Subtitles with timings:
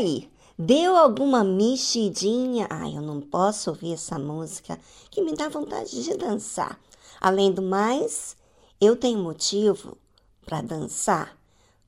[0.00, 2.66] aí, deu alguma mexidinha?
[2.70, 4.78] Ai, eu não posso ouvir essa música
[5.10, 6.80] que me dá vontade de dançar.
[7.20, 8.36] Além do mais,
[8.80, 9.96] eu tenho motivo
[10.44, 11.36] para dançar,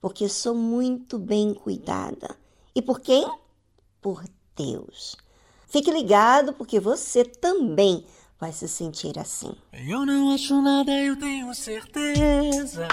[0.01, 2.37] porque sou muito bem cuidada.
[2.75, 3.27] E por quem?
[4.01, 4.22] Por
[4.55, 5.17] Deus.
[5.67, 8.05] Fique ligado, porque você também
[8.39, 9.55] vai se sentir assim.
[9.72, 12.87] Eu não acho nada, eu tenho certeza.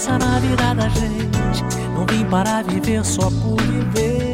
[0.00, 1.64] diferença na vida da gente.
[1.94, 4.32] Não vim para viver só por viver.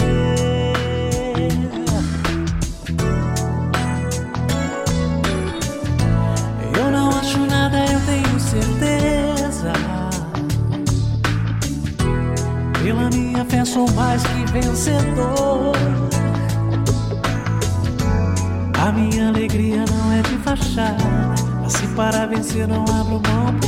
[6.79, 9.73] Eu não acho nada, eu tenho certeza.
[12.83, 15.75] Pela minha fé sou mais que vencedor.
[18.81, 21.05] A minha alegria não é de fachada.
[21.65, 23.66] Assim para vencer não abro mão.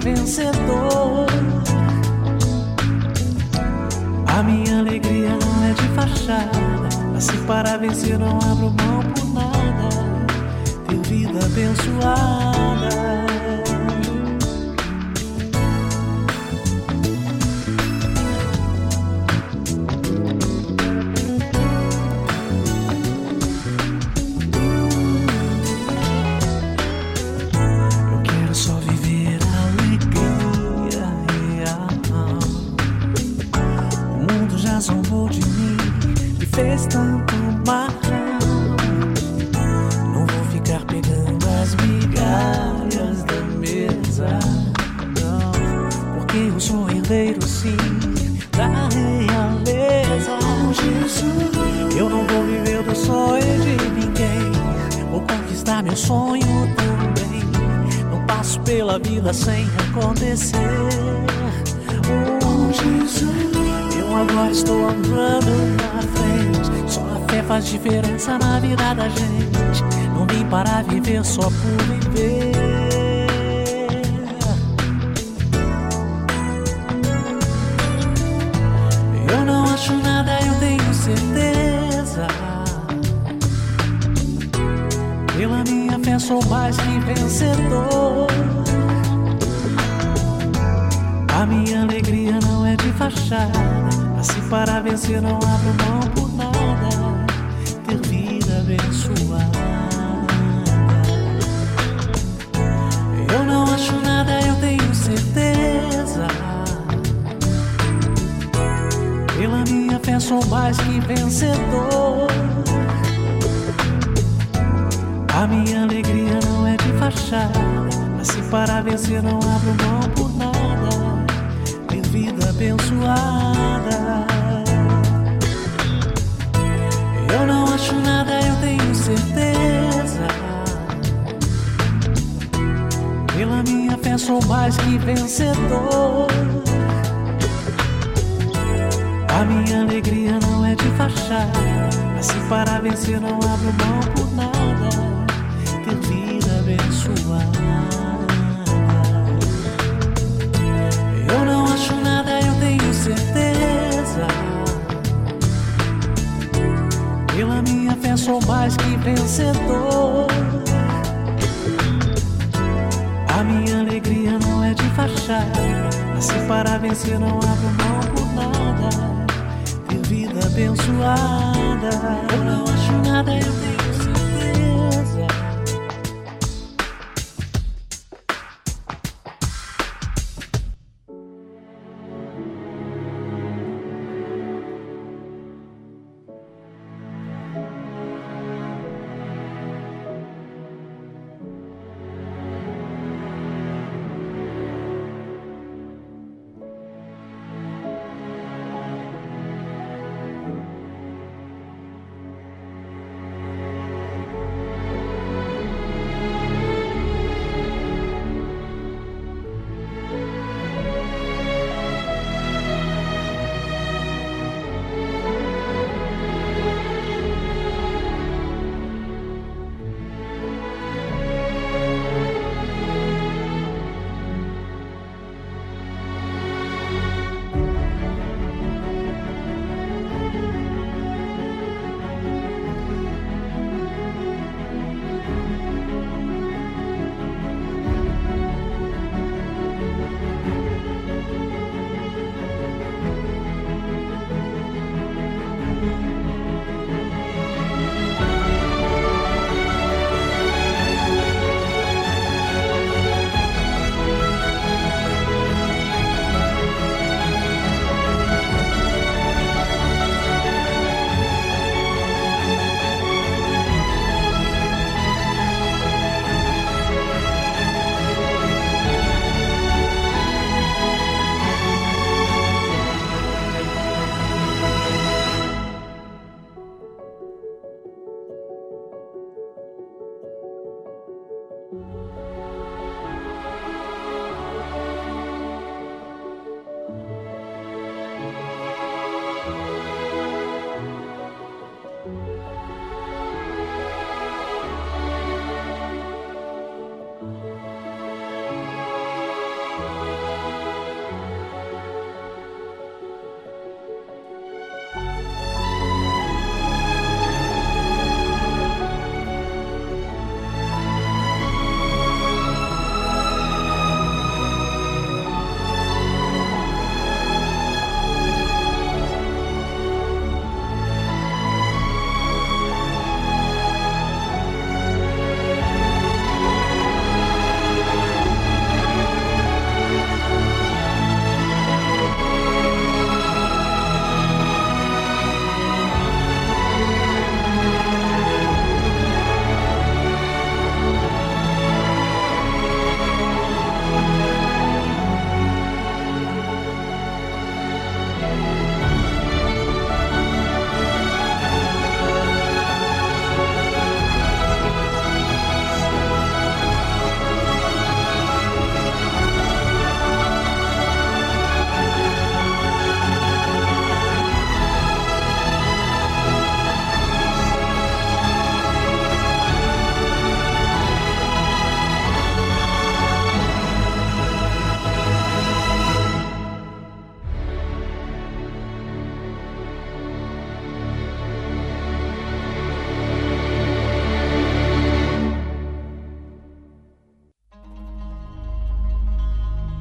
[0.00, 1.26] vencedor.
[4.26, 9.88] A minha alegria não é de fachada, assim para vencer não abro mão por nada.
[10.88, 12.49] Tenho vida abençoada.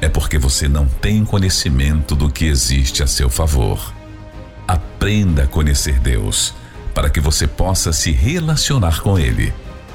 [0.00, 3.92] é porque você não tem conhecimento do que existe a seu favor.
[4.66, 6.54] Aprenda a conhecer Deus
[6.94, 9.52] para que você possa se relacionar com Ele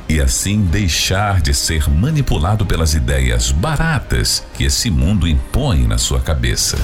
[0.07, 6.19] e assim deixar de ser manipulado pelas ideias baratas que esse mundo impõe na sua
[6.19, 6.77] cabeça.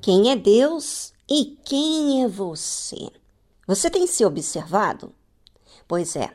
[0.00, 3.08] Quem é Deus e quem é você?
[3.66, 5.12] Você tem se observado?
[5.86, 6.30] Pois é.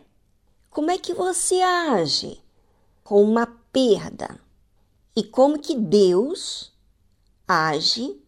[0.70, 2.40] Como é que você age
[3.08, 4.38] com uma perda?
[5.16, 6.74] E como que Deus
[7.48, 8.22] age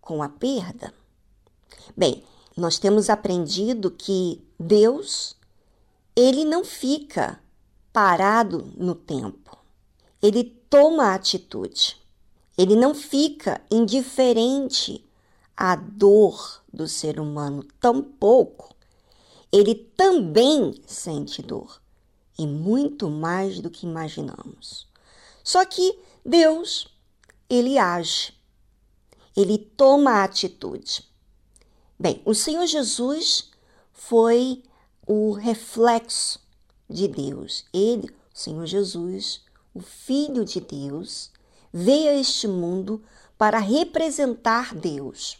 [0.00, 0.94] com a perda?
[1.96, 2.22] Bem,
[2.56, 5.34] nós temos aprendido que Deus,
[6.14, 7.40] ele não fica
[7.92, 9.58] parado no tempo.
[10.22, 12.00] Ele toma atitude.
[12.56, 15.04] Ele não fica indiferente
[15.56, 18.76] à dor do ser humano, tampouco.
[19.50, 21.82] Ele também sente dor,
[22.38, 24.86] e muito mais do que imaginamos.
[25.42, 26.88] Só que Deus,
[27.48, 28.32] ele age,
[29.36, 31.04] ele toma atitude.
[31.98, 33.50] Bem, o Senhor Jesus
[33.92, 34.62] foi
[35.06, 36.40] o reflexo
[36.88, 37.64] de Deus.
[37.72, 41.30] Ele, o Senhor Jesus, o Filho de Deus,
[41.72, 43.02] veio a este mundo
[43.36, 45.38] para representar Deus.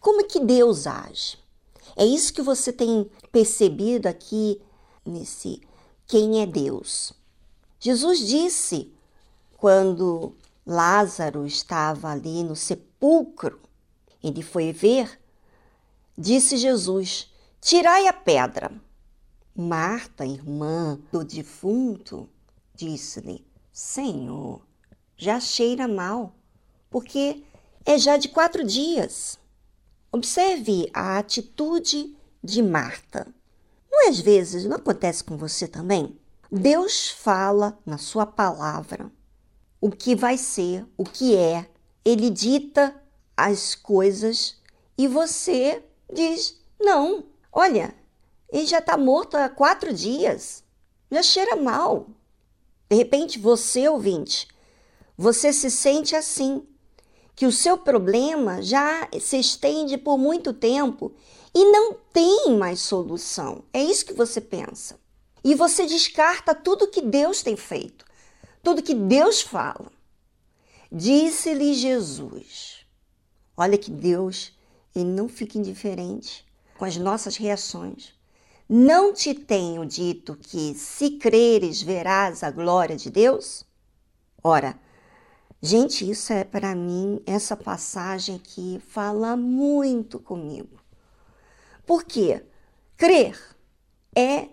[0.00, 1.38] Como é que Deus age?
[1.96, 4.60] É isso que você tem percebido aqui
[5.04, 5.60] nesse
[6.08, 7.12] quem é Deus.
[7.78, 8.90] Jesus disse
[9.58, 10.34] quando
[10.66, 13.60] Lázaro estava ali no sepulcro,
[14.22, 15.20] ele foi ver,
[16.16, 18.72] disse Jesus: Tirai a pedra.
[19.54, 22.28] Marta, irmã do defunto,
[22.74, 24.62] disse-lhe: Senhor,
[25.16, 26.34] já cheira mal,
[26.88, 27.44] porque
[27.84, 29.38] é já de quatro dias.
[30.10, 33.26] Observe a atitude de Marta.
[33.98, 36.16] Não às vezes, não acontece com você também?
[36.52, 39.10] Deus fala na sua palavra
[39.80, 41.68] o que vai ser, o que é.
[42.04, 42.94] Ele dita
[43.36, 44.56] as coisas
[44.96, 47.92] e você diz: não, olha,
[48.52, 50.62] ele já está morto há quatro dias,
[51.10, 52.06] já cheira mal.
[52.88, 54.46] De repente, você, ouvinte,
[55.16, 56.64] você se sente assim
[57.34, 61.12] que o seu problema já se estende por muito tempo
[61.58, 63.64] e não tem mais solução.
[63.72, 64.96] É isso que você pensa.
[65.42, 68.04] E você descarta tudo que Deus tem feito,
[68.62, 69.90] tudo que Deus fala.
[70.90, 72.86] Disse-lhe Jesus:
[73.56, 74.56] Olha que Deus,
[74.94, 76.46] ele não fica indiferente
[76.78, 78.14] com as nossas reações.
[78.68, 83.64] Não te tenho dito que, se creres, verás a glória de Deus?
[84.44, 84.78] Ora,
[85.60, 90.77] Gente, isso é para mim, essa passagem aqui fala muito comigo.
[91.88, 92.44] Por quê?
[92.98, 93.56] Crer
[94.14, 94.50] é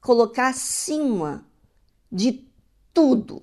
[0.00, 1.46] colocar acima
[2.10, 2.48] de
[2.94, 3.42] tudo,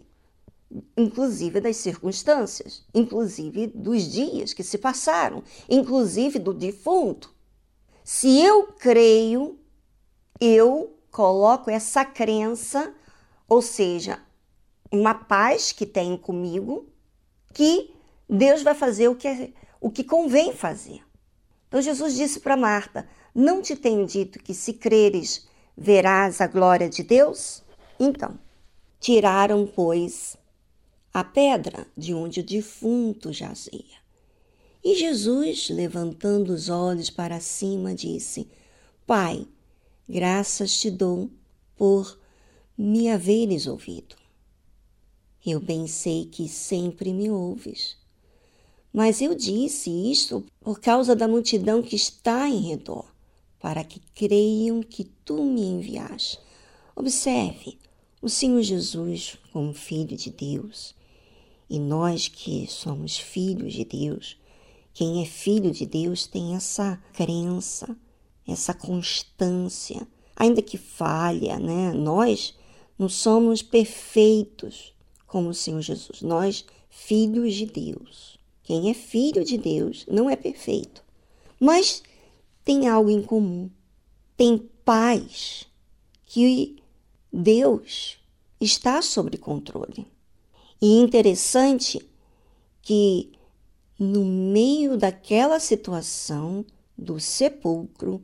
[0.98, 7.32] inclusive das circunstâncias, inclusive dos dias que se passaram, inclusive do defunto.
[8.03, 9.60] Se eu creio,
[10.41, 12.91] eu coloco essa crença,
[13.48, 14.20] ou seja,
[14.91, 16.89] uma paz que tenho comigo,
[17.53, 17.94] que
[18.27, 21.03] Deus vai fazer o que, o que convém fazer.
[21.67, 23.08] Então Jesus disse para Marta:
[23.39, 25.46] Não te tenho dito que se creres
[25.77, 27.62] verás a glória de Deus?
[28.00, 28.39] Então,
[29.00, 30.36] tiraram, pois,
[31.13, 34.01] a pedra de onde o defunto jazia.
[34.84, 38.48] E Jesus, levantando os olhos para cima, disse:
[39.06, 39.48] Pai,
[40.10, 41.29] graças te dou
[41.75, 42.20] por
[42.75, 44.15] me haveres ouvido.
[45.46, 47.98] Eu bem sei que sempre me ouves.
[48.91, 53.06] Mas eu disse isto por causa da multidão que está em redor,
[53.68, 56.40] para que creiam que tu me enviaste.
[56.96, 57.78] Observe,
[58.22, 60.96] o Senhor Jesus, como Filho de Deus,
[61.70, 64.38] e nós que somos filhos de Deus,
[64.94, 67.94] quem é filho de Deus tem essa crença,
[68.48, 71.92] essa constância, ainda que falha, né?
[71.92, 72.56] Nós
[72.98, 74.94] não somos perfeitos,
[75.26, 76.22] como o Senhor Jesus.
[76.22, 78.40] Nós, filhos de Deus.
[78.64, 81.04] Quem é filho de Deus não é perfeito,
[81.60, 82.02] mas
[82.68, 83.70] tem algo em comum.
[84.36, 85.66] Tem paz
[86.26, 86.76] que
[87.32, 88.18] Deus
[88.60, 90.06] está sob controle.
[90.82, 92.06] E interessante
[92.82, 93.32] que
[93.98, 96.65] no meio daquela situação
[96.98, 98.22] do sepulcro,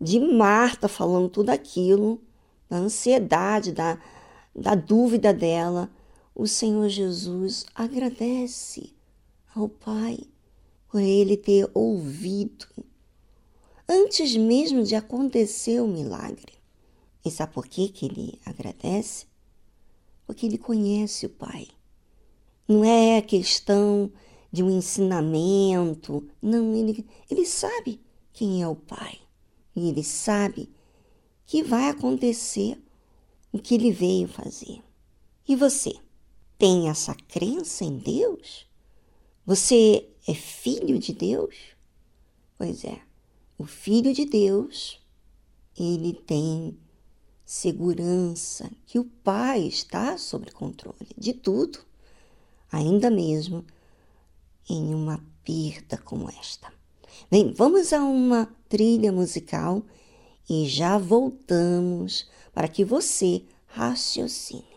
[0.00, 2.20] de Marta falando tudo aquilo,
[2.68, 4.00] da ansiedade, da,
[4.52, 5.88] da dúvida dela,
[6.34, 8.92] o Senhor Jesus agradece
[9.54, 10.18] ao Pai
[10.88, 12.66] por ele ter ouvido
[13.90, 16.52] antes mesmo de acontecer o milagre.
[17.24, 19.26] E sabe por que, que ele agradece?
[20.24, 21.66] Porque ele conhece o Pai.
[22.68, 24.12] Não é questão
[24.52, 28.00] de um ensinamento, não, ele, ele sabe
[28.32, 29.18] quem é o Pai.
[29.74, 30.70] E ele sabe
[31.44, 32.80] que vai acontecer
[33.52, 34.80] o que ele veio fazer.
[35.48, 35.92] E você
[36.56, 38.68] tem essa crença em Deus?
[39.44, 41.56] Você é filho de Deus?
[42.56, 43.00] Pois é,
[43.60, 44.98] o filho de Deus,
[45.78, 46.78] ele tem
[47.44, 51.78] segurança que o Pai está sob controle de tudo,
[52.72, 53.62] ainda mesmo
[54.66, 56.72] em uma perda como esta.
[57.30, 59.82] Bem, vamos a uma trilha musical
[60.48, 64.69] e já voltamos para que você raciocine.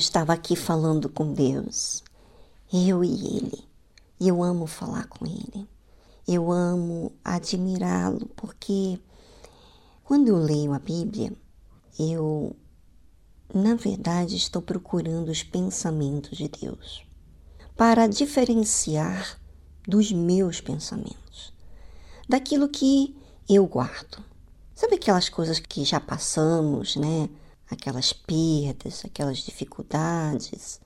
[0.00, 2.02] Estava aqui falando com Deus,
[2.72, 3.64] eu e Ele,
[4.18, 5.68] e eu amo falar com Ele.
[6.26, 8.98] Eu amo admirá-lo, porque
[10.02, 11.32] quando eu leio a Bíblia,
[11.98, 12.56] eu,
[13.52, 17.04] na verdade, estou procurando os pensamentos de Deus
[17.76, 19.38] para diferenciar
[19.86, 21.52] dos meus pensamentos,
[22.28, 23.16] daquilo que
[23.48, 24.24] eu guardo.
[24.74, 27.28] Sabe aquelas coisas que já passamos, né?
[27.70, 30.80] Aquelas perdas, aquelas dificuldades,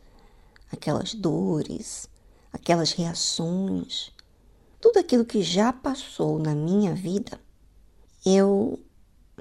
[0.70, 2.08] aquelas dores,
[2.52, 4.12] aquelas reações,
[4.80, 7.40] tudo aquilo que já passou na minha vida,
[8.24, 8.78] eu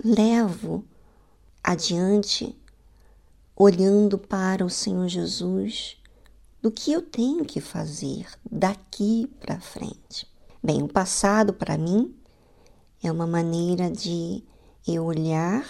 [0.03, 0.85] levo
[1.63, 2.55] adiante
[3.55, 5.97] olhando para o Senhor Jesus
[6.61, 10.25] do que eu tenho que fazer daqui para frente.
[10.63, 12.15] Bem, o passado para mim
[13.03, 14.41] é uma maneira de
[14.87, 15.65] eu olhar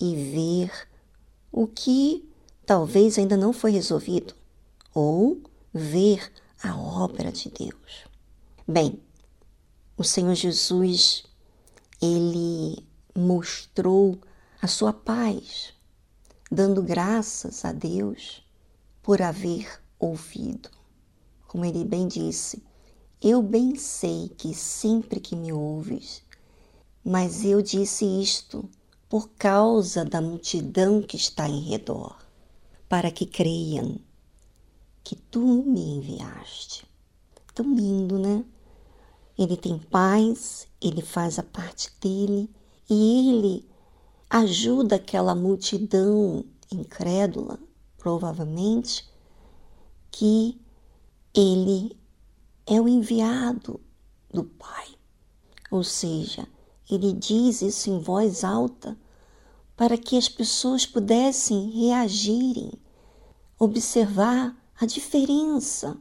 [0.00, 0.87] e ver
[1.50, 2.28] o que
[2.66, 4.34] talvez ainda não foi resolvido,
[4.94, 5.40] ou
[5.72, 6.32] ver
[6.62, 8.04] a obra de Deus.
[8.66, 9.00] Bem,
[9.96, 11.24] o Senhor Jesus,
[12.00, 12.84] ele
[13.14, 14.18] mostrou
[14.60, 15.72] a sua paz,
[16.50, 18.44] dando graças a Deus
[19.02, 20.70] por haver ouvido.
[21.46, 22.62] Como ele bem disse,
[23.22, 26.22] eu bem sei que sempre que me ouves,
[27.04, 28.68] mas eu disse isto
[29.08, 32.16] por causa da multidão que está em redor,
[32.88, 33.98] para que creiam
[35.02, 36.86] que tu me enviaste.
[37.54, 38.44] Tão lindo, né?
[39.38, 42.50] Ele tem paz, ele faz a parte dele
[42.90, 43.68] e ele
[44.28, 47.58] ajuda aquela multidão incrédula,
[47.96, 49.08] provavelmente,
[50.10, 50.60] que
[51.34, 51.96] ele
[52.66, 53.80] é o enviado
[54.30, 54.88] do Pai.
[55.70, 56.46] Ou seja,
[56.90, 58.96] ele diz isso em voz alta
[59.76, 62.72] para que as pessoas pudessem reagirem,
[63.58, 65.96] observar a diferença.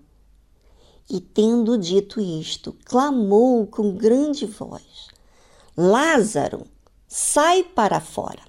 [1.09, 5.07] E tendo dito isto, clamou com grande voz:
[5.75, 6.65] Lázaro,
[7.07, 8.41] sai para fora.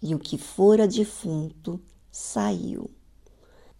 [0.00, 1.80] E o que fora defunto
[2.10, 2.90] saiu.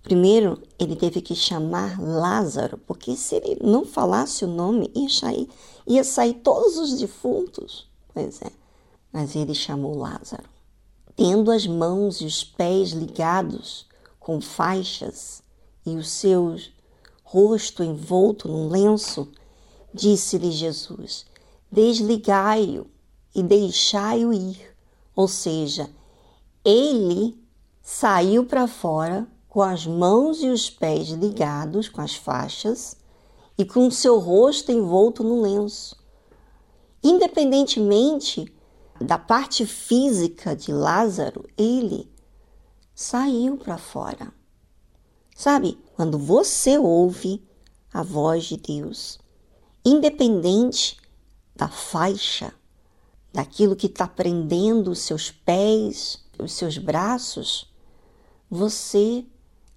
[0.03, 5.49] Primeiro, ele teve que chamar Lázaro, porque se ele não falasse o nome, ia sair,
[5.87, 7.89] ia sair todos os defuntos.
[8.13, 8.51] Pois é,
[9.13, 10.51] mas ele chamou Lázaro.
[11.15, 13.87] Tendo as mãos e os pés ligados
[14.19, 15.43] com faixas
[15.87, 16.57] e o seu
[17.23, 19.29] rosto envolto num lenço,
[19.95, 21.25] disse-lhe Jesus:
[21.71, 22.87] Desligai-o
[23.35, 24.61] e deixai-o ir.
[25.15, 25.89] Ou seja,
[26.65, 27.39] ele
[27.83, 32.97] saiu para fora com as mãos e os pés ligados com as faixas
[33.59, 35.95] e com seu rosto envolto no lenço.
[37.05, 38.51] Independentemente
[38.99, 42.11] da parte física de Lázaro, ele
[42.95, 44.33] saiu para fora.
[45.37, 47.47] Sabe, quando você ouve
[47.93, 49.19] a voz de Deus,
[49.85, 50.97] independente
[51.55, 52.55] da faixa,
[53.31, 57.71] daquilo que está prendendo os seus pés, os seus braços,
[58.49, 59.27] você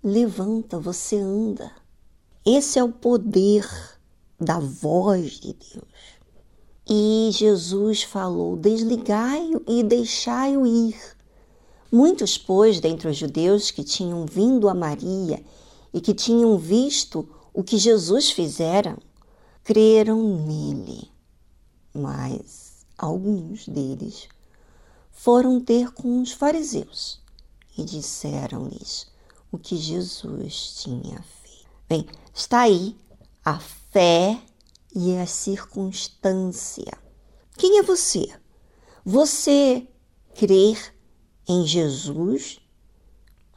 [0.06, 1.72] levanta, você anda.
[2.46, 3.68] Esse é o poder
[4.40, 5.88] da voz de Deus.
[6.88, 10.96] E Jesus falou: desligai-o e deixai-o ir.
[11.92, 15.44] Muitos, pois, dentre os judeus que tinham vindo a Maria
[15.92, 18.96] e que tinham visto o que Jesus fizera,
[19.64, 21.10] creram nele.
[21.92, 24.28] Mas alguns deles
[25.10, 27.20] foram ter com os fariseus
[27.76, 29.15] e disseram-lhes:
[29.52, 31.70] o que Jesus tinha feito.
[31.88, 32.96] Bem, está aí
[33.44, 34.42] a fé
[34.96, 36.98] e a circunstância.
[37.58, 38.28] Quem é você?
[39.04, 39.88] Você
[40.34, 40.94] crer
[41.48, 42.60] em Jesus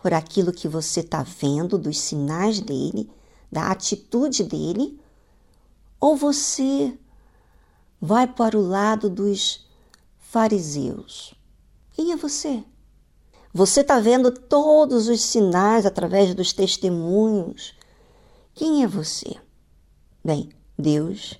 [0.02, 3.10] por aquilo que você está vendo, dos sinais dele,
[3.50, 5.00] da atitude dele?
[5.98, 6.96] Ou você
[8.00, 9.66] vai para o lado dos
[10.18, 11.34] fariseus?
[11.92, 12.64] Quem é você?
[13.52, 17.74] Você está vendo todos os sinais através dos testemunhos.
[18.54, 19.36] Quem é você?
[20.24, 21.38] Bem, Deus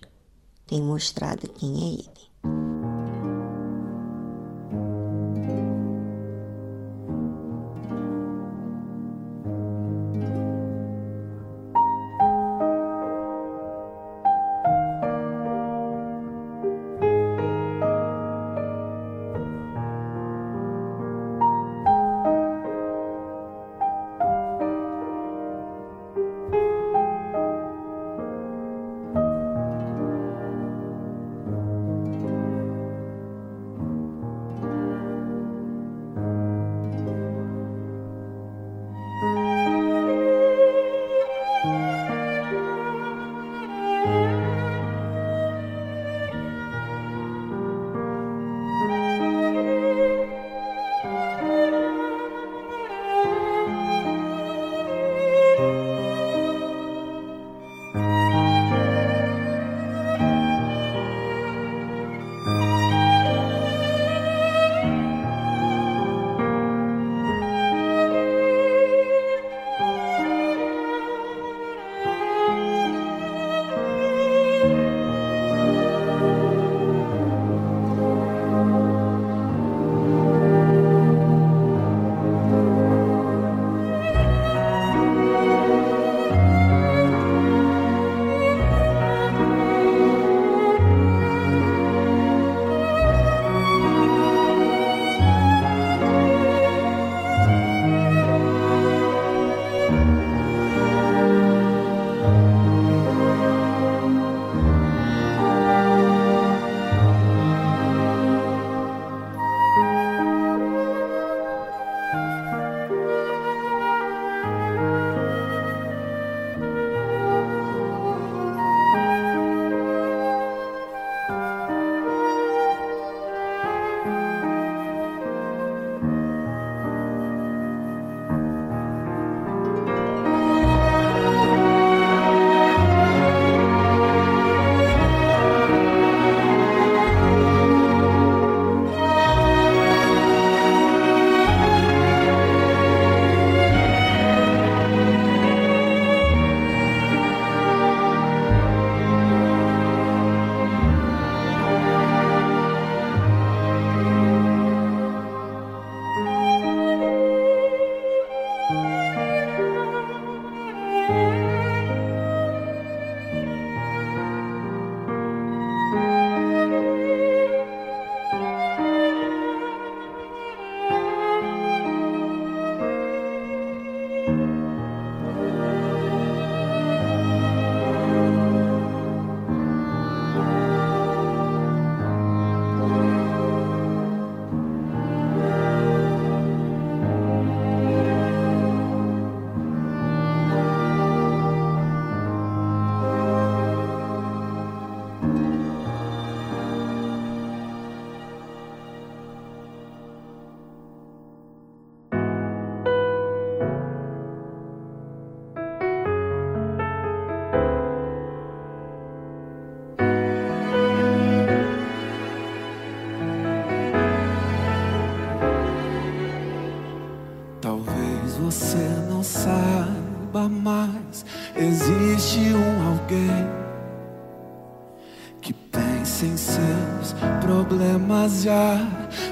[0.66, 2.77] tem mostrado quem é Ele.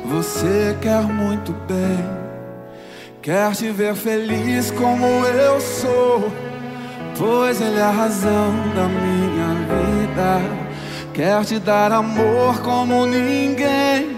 [0.06, 2.04] Você quer muito bem,
[3.20, 6.32] quer te ver feliz como eu sou.
[7.18, 10.66] Pois Ele é a razão da minha vida.
[11.12, 14.16] Quer te dar amor como ninguém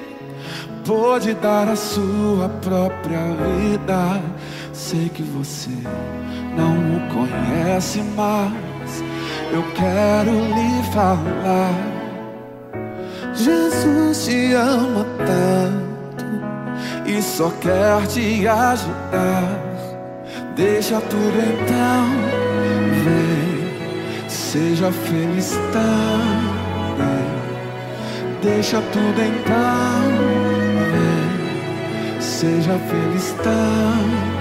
[0.84, 4.22] pôde dar a sua própria vida.
[4.72, 5.70] Sei que você
[6.56, 9.02] não o conhece, mas
[9.52, 11.97] eu quero lhe falar.
[14.28, 16.26] Te ama tanto
[17.06, 19.58] e só quer te ajudar.
[20.54, 22.10] Deixa tudo então,
[23.06, 27.24] vem, seja feliz também.
[28.42, 30.02] Deixa tudo então,
[30.92, 34.38] vem, seja feliz também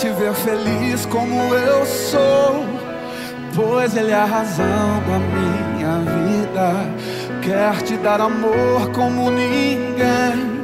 [0.00, 2.64] te ver feliz como eu sou,
[3.54, 4.64] pois Ele é a razão
[5.06, 6.72] da minha vida.
[7.42, 10.58] Quer te dar amor como ninguém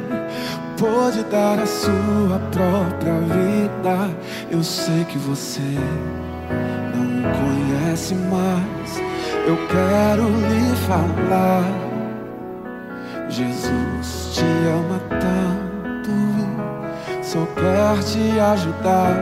[0.79, 4.09] pode dar a sua própria vida.
[4.49, 5.61] Eu sei que você
[6.95, 8.99] não conhece mais,
[9.45, 11.63] eu quero lhe falar.
[13.29, 15.66] Jesus te ama tanto
[17.27, 19.15] só quer te ajudar.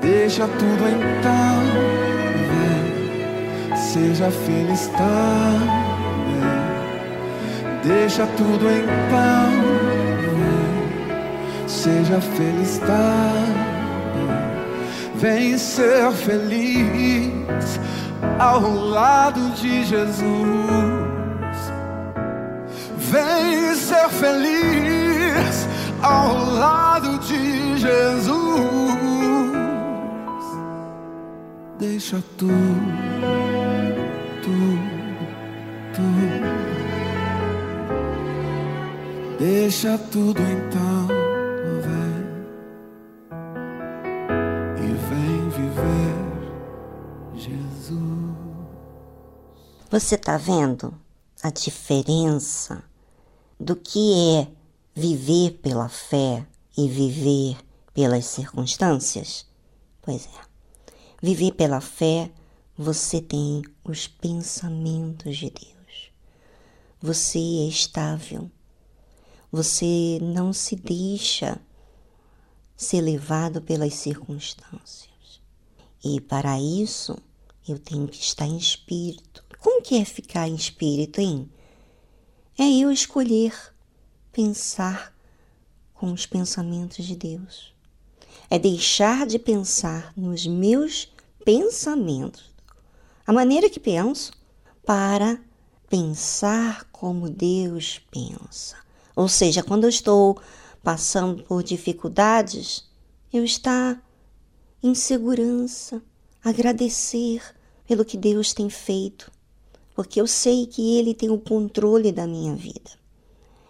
[0.00, 1.58] Deixa tudo então,
[2.48, 5.88] vem, seja feliz também.
[7.82, 9.50] Deixa tudo então,
[10.36, 13.68] vem, seja feliz também.
[15.16, 17.80] Vem ser feliz
[18.38, 20.22] ao lado de Jesus.
[22.98, 24.97] Vem ser feliz
[26.18, 28.38] ao lado de Jesus.
[31.78, 32.52] Deixa tudo,
[34.42, 34.78] tudo,
[35.94, 36.68] tudo.
[39.38, 41.06] Deixa tudo então,
[41.84, 42.18] vem
[44.84, 46.16] e vem viver
[47.36, 47.98] Jesus.
[49.88, 50.92] Você tá vendo
[51.44, 52.82] a diferença
[53.60, 54.57] do que é
[54.98, 56.44] viver pela fé
[56.76, 57.56] e viver
[57.94, 59.46] pelas circunstâncias?
[60.02, 60.40] Pois é.
[61.22, 62.32] Viver pela fé,
[62.76, 66.10] você tem os pensamentos de Deus.
[67.00, 68.50] Você é estável.
[69.52, 71.60] Você não se deixa
[72.76, 75.40] ser levado pelas circunstâncias.
[76.04, 77.16] E para isso,
[77.68, 79.44] eu tenho que estar em espírito.
[79.60, 81.48] Como que é ficar em espírito, hein?
[82.58, 83.54] É eu escolher
[84.38, 85.12] pensar
[85.92, 87.74] com os pensamentos de Deus.
[88.48, 91.12] É deixar de pensar nos meus
[91.44, 92.48] pensamentos,
[93.26, 94.30] a maneira que penso,
[94.86, 95.40] para
[95.90, 98.76] pensar como Deus pensa.
[99.16, 100.40] Ou seja, quando eu estou
[100.84, 102.88] passando por dificuldades,
[103.32, 104.00] eu estar
[104.80, 106.00] em segurança,
[106.44, 107.42] agradecer
[107.88, 109.32] pelo que Deus tem feito,
[109.96, 112.97] porque eu sei que Ele tem o controle da minha vida.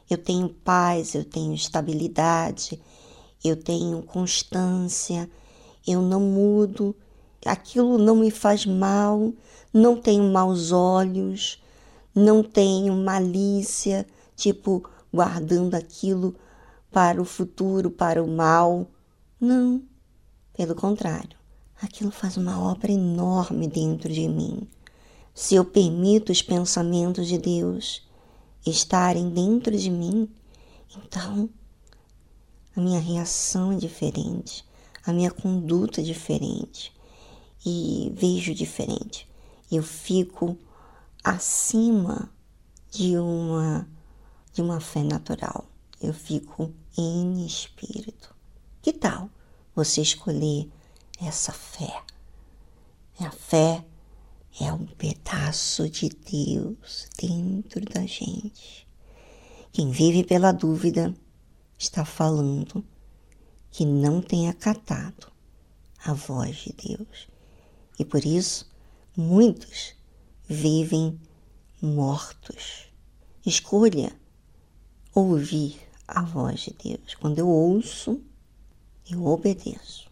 [0.08, 2.80] Eu tenho paz, eu tenho estabilidade,
[3.44, 5.30] eu tenho constância,
[5.86, 6.96] eu não mudo,
[7.44, 9.32] aquilo não me faz mal,
[9.72, 11.62] não tenho maus olhos,
[12.14, 16.34] não tenho malícia, tipo guardando aquilo
[16.90, 18.86] para o futuro, para o mal.
[19.40, 19.82] Não,
[20.56, 21.36] pelo contrário,
[21.80, 24.66] aquilo faz uma obra enorme dentro de mim.
[25.34, 28.07] Se eu permito os pensamentos de Deus
[28.66, 30.28] estarem dentro de mim,
[30.96, 31.48] então
[32.76, 34.64] a minha reação é diferente,
[35.04, 36.92] a minha conduta é diferente
[37.64, 39.28] e vejo diferente.
[39.70, 40.56] Eu fico
[41.22, 42.30] acima
[42.90, 43.86] de uma
[44.52, 45.66] de uma fé natural.
[46.00, 48.34] Eu fico em espírito.
[48.82, 49.30] Que tal
[49.74, 50.68] você escolher
[51.20, 52.02] essa fé?
[53.20, 53.84] A fé
[54.60, 58.88] é um pedaço de Deus dentro da gente.
[59.72, 61.14] Quem vive pela dúvida
[61.78, 62.84] está falando
[63.70, 65.30] que não tem acatado
[66.04, 67.28] a voz de Deus.
[67.98, 68.68] E por isso,
[69.16, 69.94] muitos
[70.48, 71.20] vivem
[71.80, 72.88] mortos.
[73.46, 74.12] Escolha
[75.14, 77.14] ouvir a voz de Deus.
[77.14, 78.20] Quando eu ouço,
[79.10, 80.07] eu obedeço.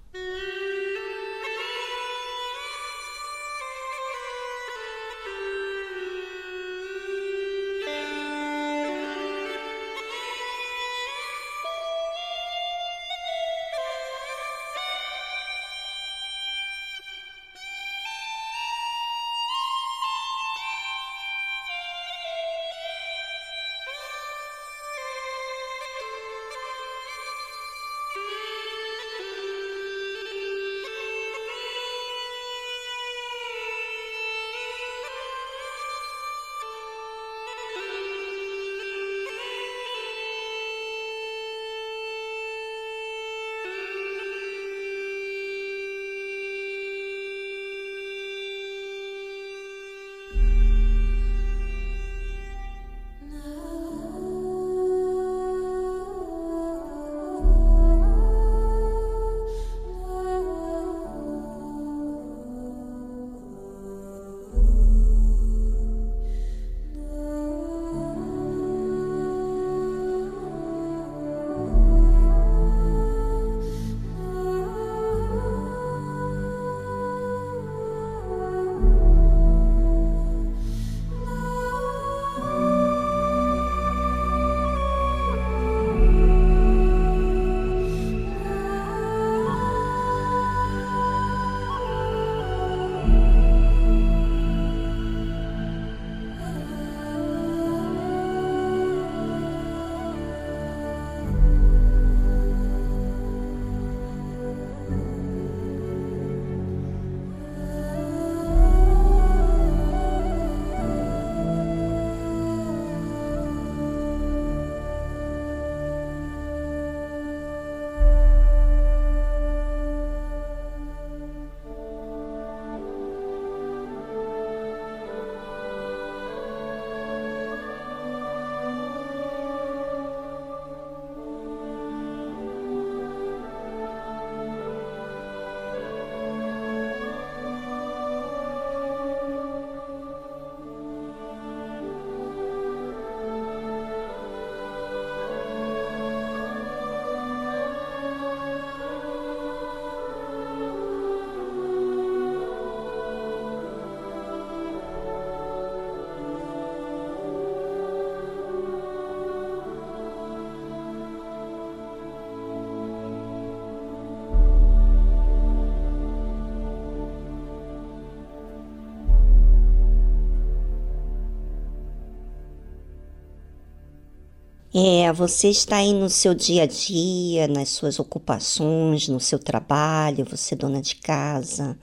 [174.78, 180.26] É, você está aí no seu dia a dia, nas suas ocupações, no seu trabalho,
[180.26, 181.78] você dona de casa,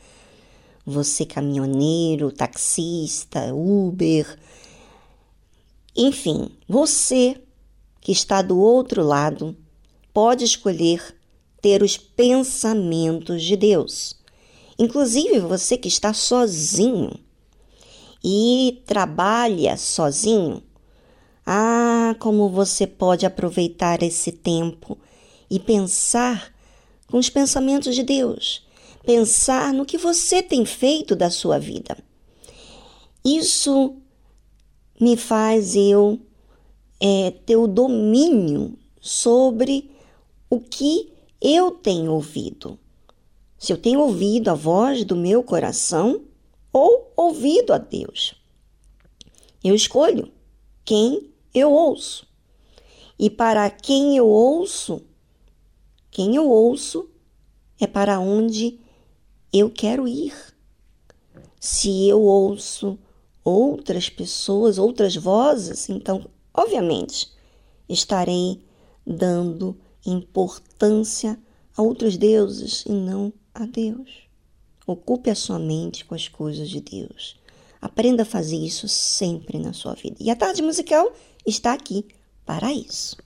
[0.86, 4.38] você caminhoneiro, taxista, Uber,
[5.96, 7.42] enfim, você
[8.00, 9.58] que está do outro lado
[10.14, 11.18] pode escolher
[11.64, 14.16] ter os pensamentos de Deus.
[14.78, 17.20] Inclusive você que está sozinho
[18.24, 20.62] e trabalha sozinho,
[21.44, 24.98] ah, como você pode aproveitar esse tempo
[25.50, 26.54] e pensar
[27.08, 28.66] com os pensamentos de Deus,
[29.06, 31.98] pensar no que você tem feito da sua vida.
[33.24, 33.96] Isso
[35.00, 36.20] me faz eu
[37.00, 39.92] é, ter o domínio sobre
[40.50, 41.12] o que
[41.42, 42.80] eu tenho ouvido.
[43.58, 46.22] Se eu tenho ouvido a voz do meu coração
[46.72, 48.34] ou ouvido a Deus.
[49.64, 50.32] Eu escolho
[50.84, 52.28] quem eu ouço.
[53.18, 55.02] E para quem eu ouço,
[56.10, 57.10] quem eu ouço
[57.80, 58.80] é para onde
[59.52, 60.34] eu quero ir.
[61.60, 62.98] Se eu ouço
[63.44, 67.32] outras pessoas, outras vozes, então, obviamente,
[67.88, 68.62] estarei
[69.06, 71.40] dando importância
[71.76, 74.24] a outros deuses e não a Deus.
[74.86, 77.40] Ocupe a sua mente com as coisas de Deus.
[77.82, 80.18] Aprenda a fazer isso sempre na sua vida.
[80.20, 81.12] E a tarde musical
[81.46, 82.06] está aqui
[82.46, 83.18] para isso.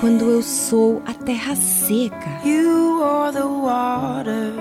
[0.00, 4.52] Quando eu sou a terra seca, you are the water.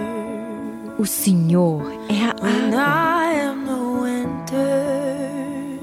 [0.97, 2.76] o Senhor é a água.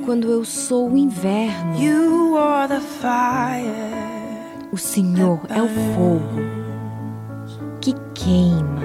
[0.05, 1.79] Quando eu sou o inverno,
[4.73, 6.41] o Senhor é o fogo
[7.79, 8.81] que queima.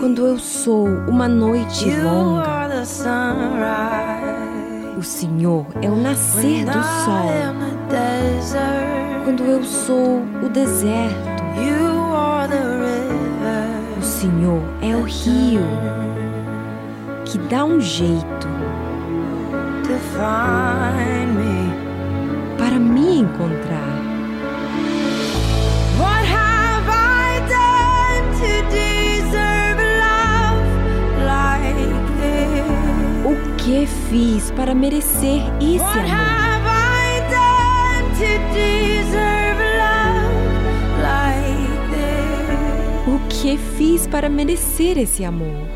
[0.00, 2.82] Quando eu sou uma noite longa,
[4.96, 7.28] o Senhor é o nascer do sol.
[9.24, 11.91] Quando eu sou o deserto,
[14.22, 15.66] Senhor é o rio
[17.24, 18.46] que dá um jeito
[22.56, 23.98] para me encontrar.
[25.98, 30.68] What have I done to deserve love
[31.26, 31.74] like
[32.20, 33.26] this?
[33.26, 36.52] O que fiz para merecer esse amor?
[43.42, 45.66] Que fiz para merecer esse amor?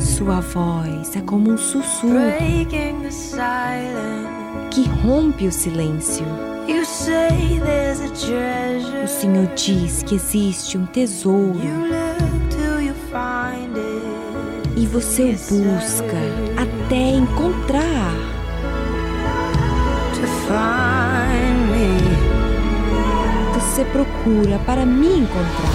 [0.00, 2.14] Sua voz é como um sussurro
[4.70, 6.24] que rompe o silêncio.
[9.04, 11.60] O Senhor diz que existe um tesouro
[14.74, 16.16] e você o busca
[16.56, 18.14] até encontrar.
[23.72, 25.70] Você procura para me encontrar.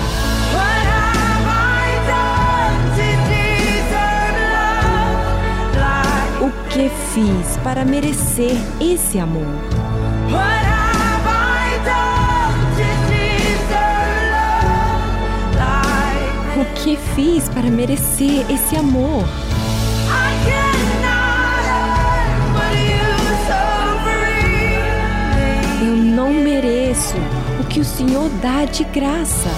[6.40, 9.48] O que fiz para merecer esse amor?
[16.56, 19.26] O que fiz para merecer esse amor?
[27.78, 29.50] Que o Senhor dá de graça.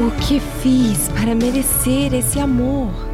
[0.00, 3.09] O que fiz para merecer esse amor?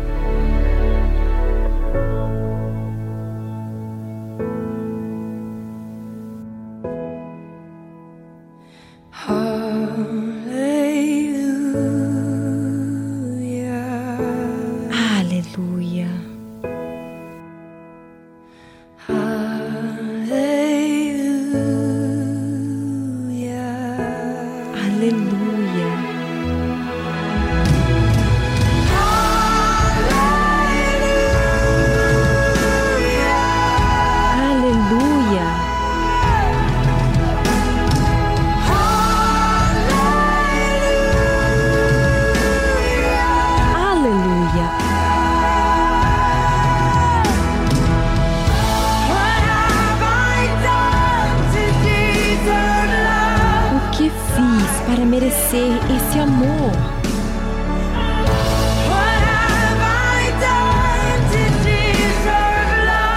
[55.58, 56.72] Esse amor?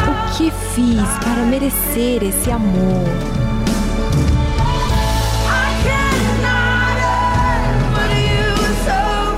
[0.07, 3.07] O que fiz para merecer esse amor?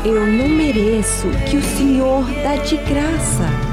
[0.06, 3.71] Eu não mereço que o Senhor dá de graça.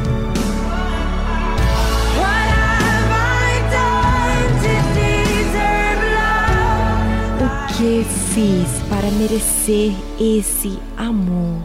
[7.79, 8.03] Que
[8.35, 11.63] fiz para merecer esse amor?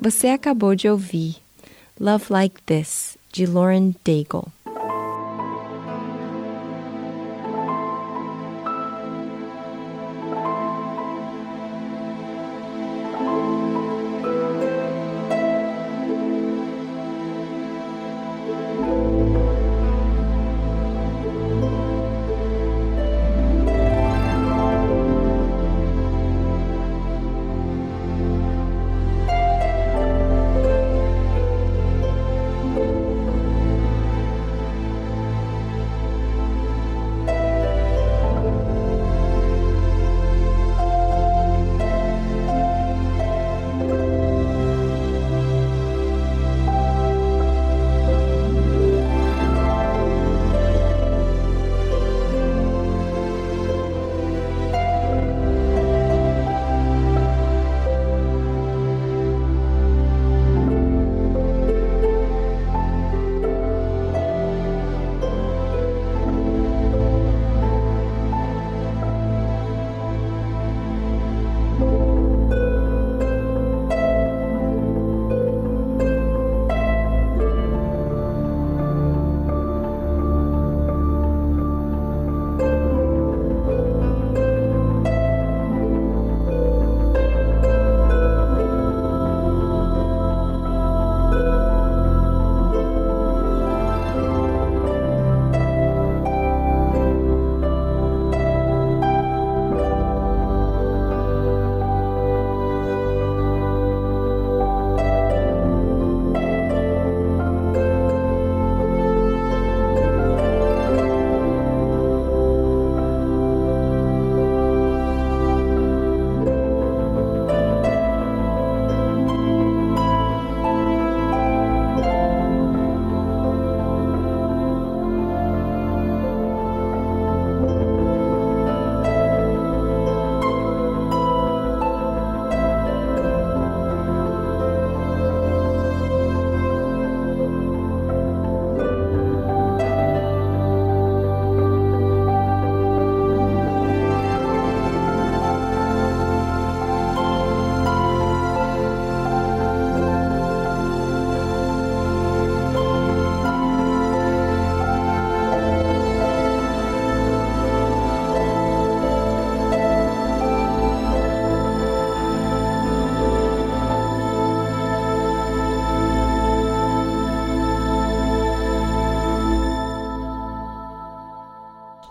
[0.00, 1.38] Você acabou de ouvir
[1.98, 4.55] Love Like This, de Lauren Daigle.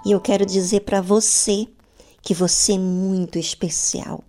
[0.06, 1.68] E eu quero dizer para você
[2.22, 4.24] que você é muito especial.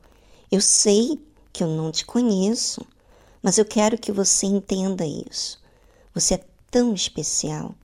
[0.50, 1.22] Eu sei
[1.52, 2.80] que eu não te conheço,
[3.42, 5.62] mas eu quero que você entenda isso.
[6.14, 7.74] Você é tão especial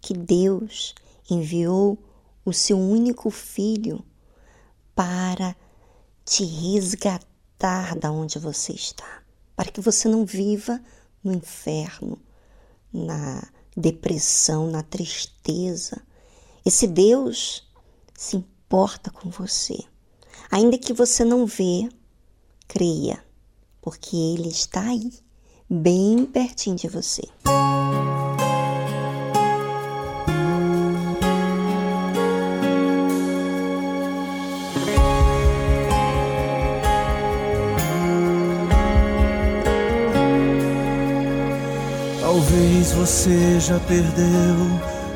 [0.00, 0.94] que Deus
[1.28, 1.98] enviou
[2.44, 4.04] o seu único filho
[4.94, 5.56] para
[6.24, 9.20] te resgatar da onde você está,
[9.56, 10.80] para que você não viva
[11.24, 12.18] no inferno,
[12.92, 13.42] na
[13.76, 16.00] depressão, na tristeza.
[16.64, 17.68] Esse Deus
[18.14, 19.76] se importa com você.
[20.48, 21.88] Ainda que você não vê,
[22.68, 23.24] creia,
[23.80, 25.10] porque ele está aí,
[25.68, 27.22] bem pertinho de você.
[42.20, 45.01] Talvez você já perdeu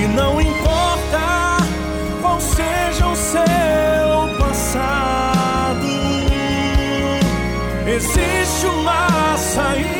[0.00, 1.58] E não importa
[2.22, 5.86] qual seja o seu passado,
[7.86, 9.99] existe uma saída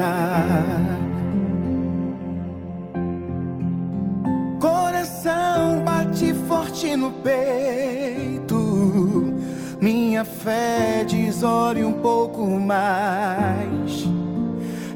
[0.00, 0.98] Alcançar.
[4.58, 8.56] Coração bate forte no peito,
[9.80, 14.08] minha fé diz ore um pouco mais.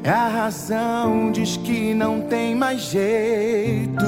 [0.03, 4.05] A razão diz que não tem mais jeito.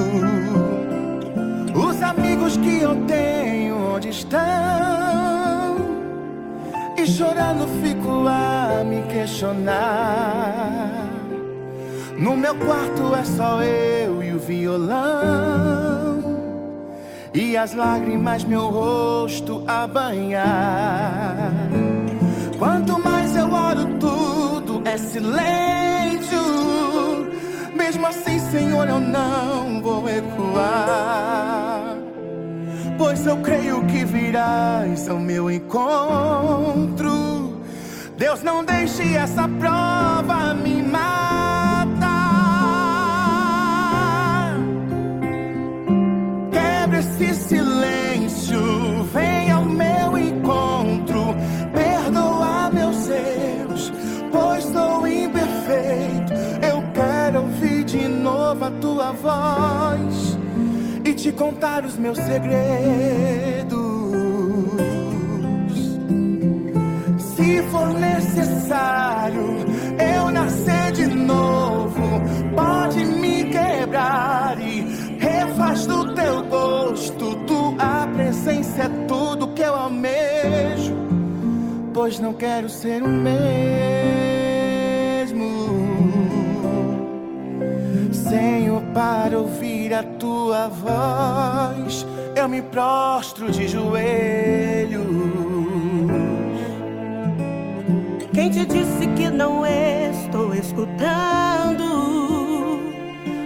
[1.75, 5.36] Os amigos que eu tenho, onde estão?
[7.15, 11.07] Chorando fico a me questionar.
[12.17, 16.21] No meu quarto é só eu e o violão.
[17.33, 21.53] E as lágrimas meu rosto a banhar.
[22.59, 26.41] Quanto mais eu oro, tudo é silêncio.
[27.73, 31.96] Mesmo assim, Senhor, eu não vou recuar.
[32.97, 37.07] Pois eu creio que virás ao meu encontro.
[38.17, 42.07] Deus, não deixe essa prova me matar.
[46.51, 51.35] Quebre esse silêncio, vem ao meu encontro.
[51.71, 53.93] Perdoa meus erros,
[54.31, 56.33] pois sou imperfeito.
[56.67, 60.06] Eu quero ouvir de novo a tua voz
[61.17, 63.77] te contar os meus segredos.
[67.35, 69.65] Se for necessário
[70.15, 72.21] eu nascer de novo,
[72.55, 77.35] pode me quebrar e refaz do teu gosto.
[77.47, 80.95] Tua presença é tudo que eu almejo,
[81.93, 84.46] pois não quero ser o mesmo.
[88.29, 92.05] Senhor, para ouvir a tua voz,
[92.35, 95.05] eu me prostro de joelhos.
[98.33, 101.85] Quem te disse que não estou escutando?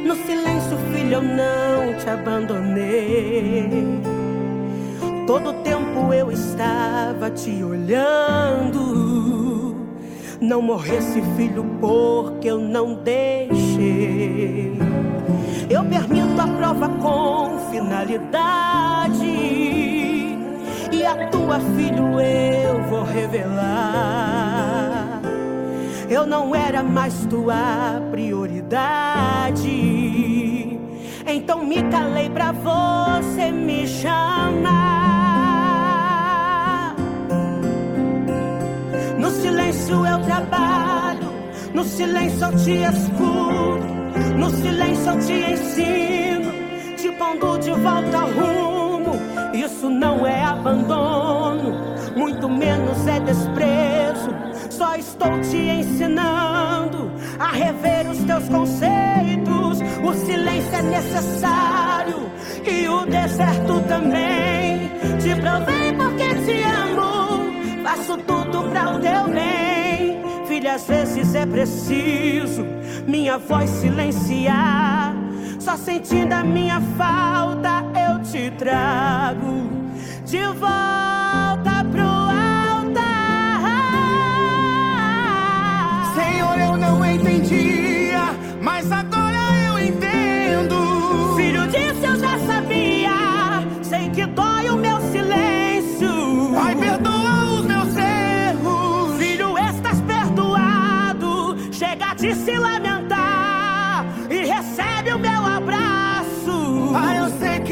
[0.03, 3.69] No silêncio, filho, eu não te abandonei.
[5.27, 9.40] Todo tempo eu estava te olhando.
[10.41, 14.75] Não morresse, filho, porque eu não deixei.
[15.69, 19.23] Eu permito a prova com finalidade.
[20.91, 24.01] E a tua filho eu vou revelar.
[26.09, 29.69] Eu não era mais tua prioridade.
[31.27, 35.20] Então me calei pra você me chamar.
[39.21, 41.31] No silêncio eu trabalho,
[41.75, 43.87] no silêncio eu te escuto,
[44.35, 46.51] no silêncio eu te ensino,
[46.97, 49.13] te pondo de volta ao rumo.
[49.53, 51.71] Isso não é abandono,
[52.17, 54.31] muito menos é desprezo.
[54.71, 59.81] Só estou te ensinando a rever os teus conceitos.
[60.03, 62.31] O silêncio é necessário
[62.65, 64.89] e o deserto também.
[65.19, 66.90] Te provei porque te amo,
[67.91, 70.21] faço tudo para o teu bem.
[70.47, 72.65] Filha, às vezes é preciso
[73.05, 75.13] minha voz silenciar.
[75.59, 79.69] Só sentindo a minha falta eu te trago
[80.25, 83.01] de volta pro altar.
[86.15, 88.21] Senhor, eu não entendia,
[88.61, 89.20] mas agora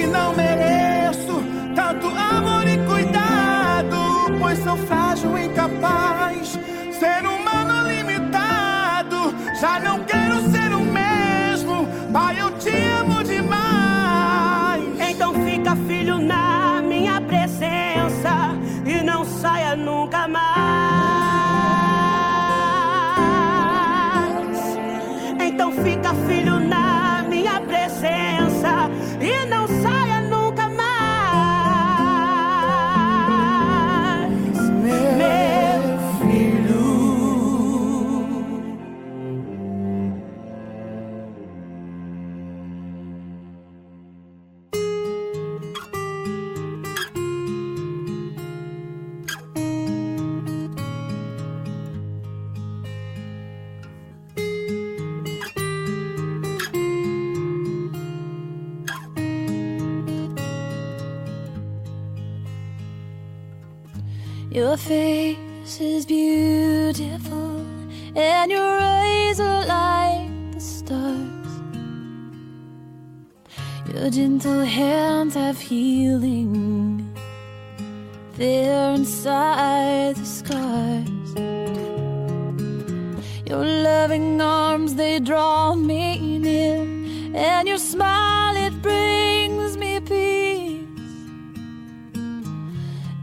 [0.10, 1.44] não mereço
[1.76, 3.98] tanto amor e cuidado,
[4.40, 6.60] pois sou frágil e incapaz,
[7.00, 9.34] ser humano limitado.
[9.60, 10.29] Já não quero
[64.70, 67.66] Your face is beautiful
[68.16, 71.52] and your eyes are like the stars.
[73.92, 77.12] Your gentle hands have healing
[78.38, 81.30] they're inside the scars.
[83.50, 86.84] Your loving arms, they draw me near,
[87.34, 89.89] and your smile, it brings me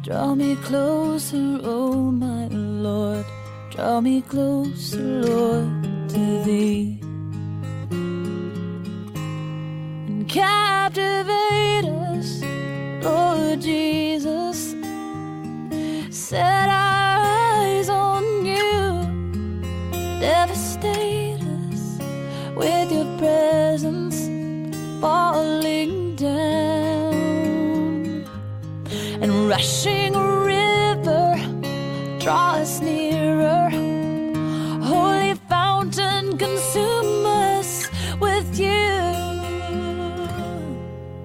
[0.07, 3.25] Draw me closer, oh my Lord,
[3.71, 7.01] draw me closer, Lord, to thee.
[10.07, 12.41] And captivate us,
[13.03, 14.77] Lord Jesus.
[16.17, 19.03] Set our eyes on you,
[20.21, 21.99] devastate us
[22.55, 24.29] with your presence
[25.01, 26.96] falling down
[29.21, 31.35] and rushing river
[32.19, 33.71] draw us nearer.
[34.83, 37.89] Holy fountain consume us
[38.21, 38.69] with you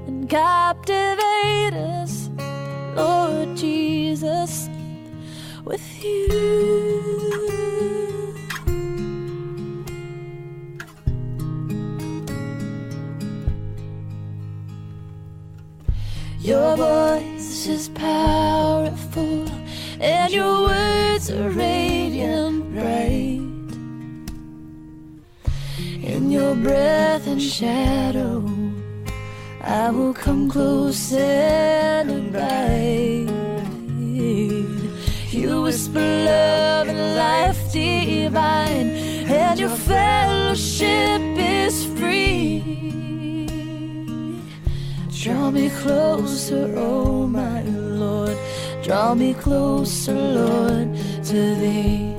[0.08, 2.30] and captivate us
[2.96, 4.70] lord jesus
[5.66, 6.71] with you
[21.50, 23.42] radiant bright.
[26.04, 28.44] In your breath and shadow,
[29.62, 33.32] I will come close and abide.
[35.32, 38.90] You whisper love and life divine,
[39.28, 42.62] and your fellowship is free.
[45.10, 48.38] Draw me closer, oh my Lord.
[48.84, 50.98] Draw me closer, Lord,
[51.32, 52.14] to thee.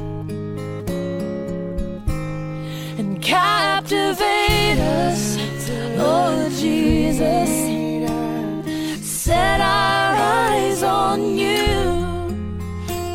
[2.98, 5.36] And captivate us,
[5.98, 7.50] Lord Jesus.
[9.06, 11.74] Set our eyes on you.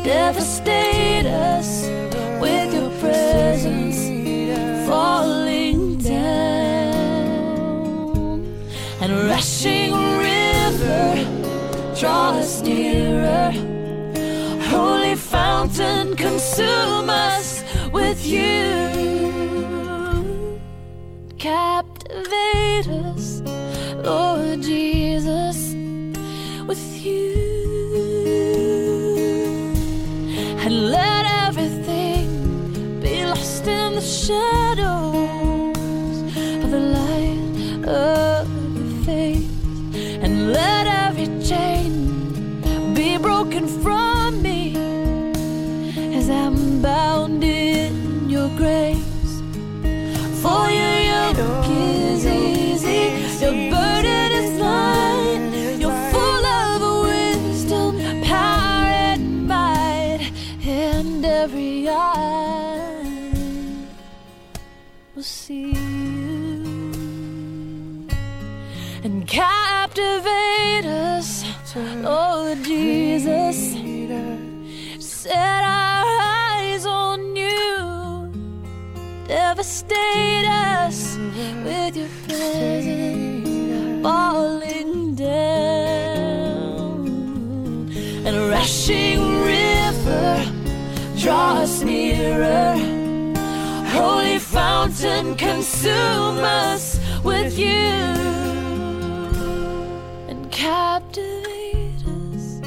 [0.04, 1.88] Devastate us
[2.40, 3.98] with your presence
[4.88, 6.78] falling down
[9.00, 11.38] and rushing river
[11.98, 12.57] draw us
[16.18, 17.62] consume us
[17.92, 18.50] with you.
[21.38, 23.40] Captivate us
[24.02, 25.74] lord jesus
[26.66, 27.38] with you.
[30.64, 34.67] And let everything be lost in the shadows
[79.58, 81.18] devastate us
[81.64, 87.08] with your presence falling down,
[88.24, 90.46] and a rushing river
[91.16, 92.76] draw us nearer.
[93.88, 97.66] Holy fountain, consume us with you
[100.28, 102.60] and captivate us,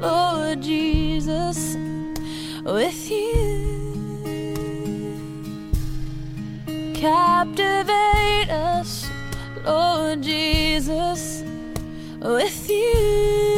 [0.00, 1.76] Lord Jesus,
[2.64, 3.77] with you.
[7.00, 9.08] Captivate us,
[9.64, 11.44] Lord Jesus,
[12.20, 13.57] with you.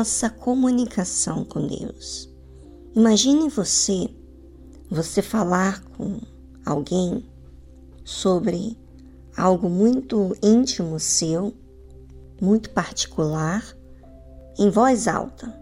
[0.00, 2.26] nossa comunicação com Deus.
[2.96, 4.08] Imagine você,
[4.90, 6.18] você falar com
[6.64, 7.22] alguém
[8.02, 8.78] sobre
[9.36, 11.52] algo muito íntimo seu,
[12.40, 13.62] muito particular,
[14.58, 15.54] em voz alta.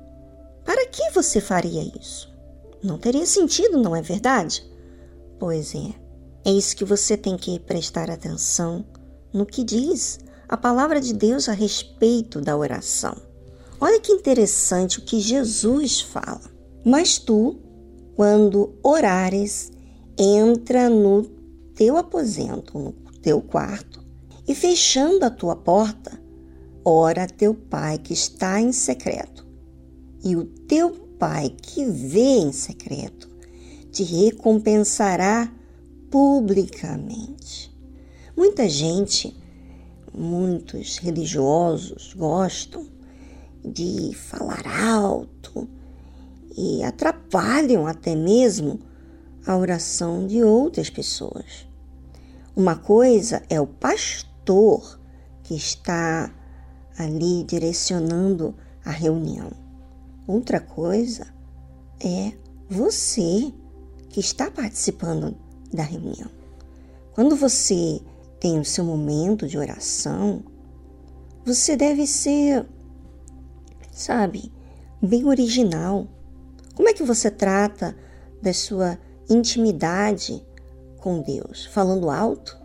[0.65, 2.33] Para que você faria isso?
[2.81, 4.65] Não teria sentido, não é verdade?
[5.37, 5.93] Pois é,
[6.45, 8.87] é isso que você tem que prestar atenção
[9.33, 13.28] no que diz a palavra de Deus a respeito da oração.
[13.81, 16.51] Olha que interessante o que Jesus fala.
[16.85, 17.57] Mas tu,
[18.17, 19.71] quando orares,
[20.19, 21.25] entra no
[21.75, 24.05] teu aposento, no teu quarto,
[24.47, 26.21] e fechando a tua porta,
[26.85, 29.47] ora teu pai que está em secreto.
[30.25, 33.29] E o teu pai que vê em secreto
[33.93, 35.53] te recompensará
[36.11, 37.73] publicamente.
[38.37, 39.37] Muita gente
[40.13, 42.98] muitos religiosos gostam
[43.73, 45.69] de falar alto
[46.57, 48.81] e atrapalham até mesmo
[49.47, 51.67] a oração de outras pessoas.
[52.55, 54.99] Uma coisa é o pastor
[55.45, 56.35] que está
[56.99, 58.55] ali direcionando
[58.85, 59.51] a reunião.
[60.27, 61.27] Outra coisa
[62.01, 62.33] é
[62.69, 63.53] você
[64.09, 65.37] que está participando
[65.73, 66.29] da reunião.
[67.13, 68.01] Quando você
[68.41, 70.43] tem o seu momento de oração,
[71.45, 72.67] você deve ser,
[74.01, 74.53] sabe,
[75.03, 76.07] bem original.
[76.75, 77.97] Como é que você trata
[78.41, 80.45] da sua intimidade
[80.99, 81.67] com Deus?
[81.67, 82.57] Falando alto?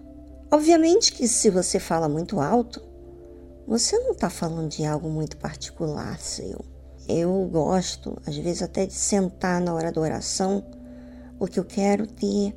[0.52, 2.82] Obviamente que se você fala muito alto,
[3.68, 6.64] você não está falando de algo muito particular seu.
[7.08, 10.64] Eu gosto, às vezes, até de sentar na hora da oração,
[11.38, 12.56] porque eu quero ter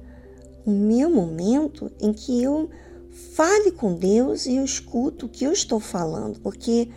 [0.65, 2.69] o meu momento em que eu
[3.17, 6.91] Fale com Deus e eu escuto o que eu estou falando, porque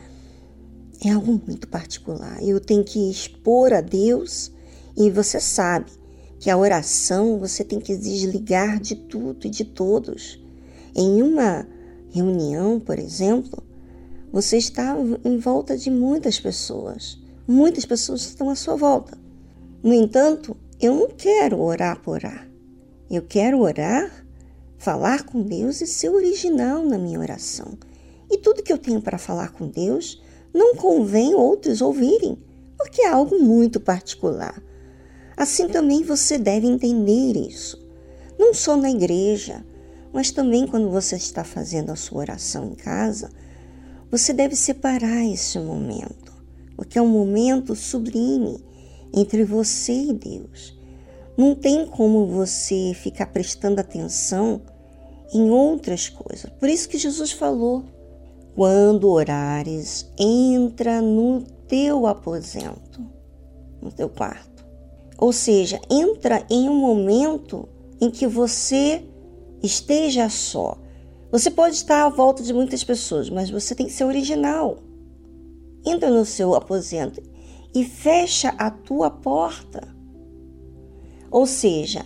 [1.03, 2.43] é algo muito particular.
[2.43, 4.51] Eu tenho que expor a Deus
[4.97, 5.91] e você sabe
[6.39, 10.41] que a oração você tem que desligar de tudo e de todos.
[10.95, 11.67] Em uma
[12.09, 13.63] reunião, por exemplo,
[14.31, 17.17] você está em volta de muitas pessoas.
[17.47, 19.17] Muitas pessoas estão à sua volta.
[19.81, 22.47] No entanto, eu não quero orar por orar.
[23.09, 24.25] Eu quero orar
[24.77, 27.77] falar com Deus e ser original na minha oração.
[28.29, 30.21] E tudo que eu tenho para falar com Deus
[30.53, 32.37] não convém outros ouvirem,
[32.77, 34.61] porque é algo muito particular.
[35.35, 37.81] Assim também você deve entender isso,
[38.37, 39.65] não só na igreja,
[40.11, 43.29] mas também quando você está fazendo a sua oração em casa,
[44.11, 46.33] você deve separar esse momento,
[46.75, 48.63] porque é um momento sublime
[49.13, 50.77] entre você e Deus.
[51.37, 54.61] Não tem como você ficar prestando atenção
[55.33, 56.49] em outras coisas.
[56.59, 57.85] Por isso que Jesus falou:
[58.59, 63.01] quando orares, entra no teu aposento,
[63.81, 64.65] no teu quarto.
[65.17, 67.69] Ou seja, entra em um momento
[68.01, 69.01] em que você
[69.63, 70.77] esteja só.
[71.31, 74.79] Você pode estar à volta de muitas pessoas, mas você tem que ser original.
[75.85, 77.23] Entra no seu aposento
[77.73, 79.87] e fecha a tua porta.
[81.31, 82.05] Ou seja,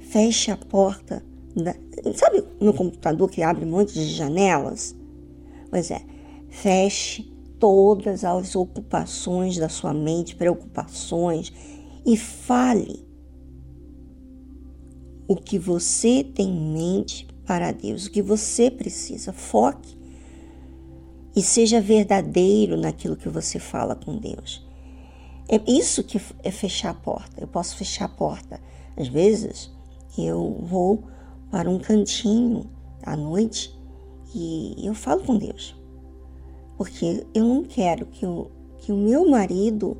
[0.00, 1.24] fecha a porta
[1.54, 1.76] da,
[2.12, 4.96] sabe no computador que abre um monte de janelas?
[5.70, 6.02] Pois é,
[6.48, 11.52] feche todas as ocupações da sua mente, preocupações
[12.04, 13.04] e fale
[15.28, 19.32] o que você tem em mente para Deus, o que você precisa.
[19.32, 19.96] Foque
[21.34, 24.64] e seja verdadeiro naquilo que você fala com Deus.
[25.48, 27.40] É isso que é fechar a porta.
[27.40, 28.60] Eu posso fechar a porta.
[28.96, 29.70] Às vezes
[30.18, 31.04] eu vou
[31.50, 32.70] para um cantinho
[33.02, 33.75] à noite
[34.34, 35.74] e eu falo com Deus.
[36.76, 39.96] Porque eu não quero que o, que o meu marido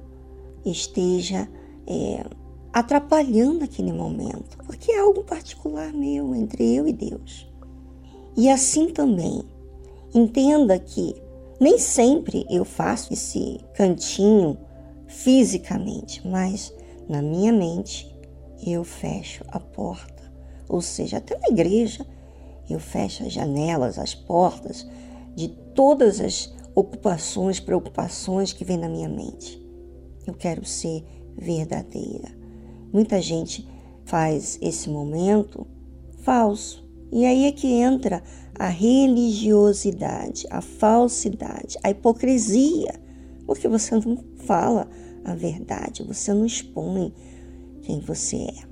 [0.65, 1.49] esteja
[1.87, 2.25] é,
[2.73, 7.49] atrapalhando aquele momento, porque é algo particular meu, entre eu e Deus.
[8.37, 9.43] E assim também,
[10.15, 11.15] entenda que
[11.59, 14.59] nem sempre eu faço esse cantinho
[15.07, 16.75] fisicamente, mas
[17.09, 18.15] na minha mente
[18.67, 20.17] eu fecho a porta
[20.69, 22.07] ou seja, até na igreja,
[22.69, 24.87] eu fecho as janelas, as portas
[25.35, 29.65] de todas as ocupações, preocupações que vêm na minha mente.
[30.27, 31.05] Eu quero ser
[31.37, 32.29] verdadeira.
[32.93, 33.69] Muita gente
[34.05, 35.67] faz esse momento
[36.23, 36.85] falso.
[37.13, 38.23] E aí é que entra
[38.59, 43.01] a religiosidade, a falsidade, a hipocrisia,
[43.47, 44.89] porque você não fala
[45.25, 47.13] a verdade, você não expõe
[47.83, 48.67] quem você é.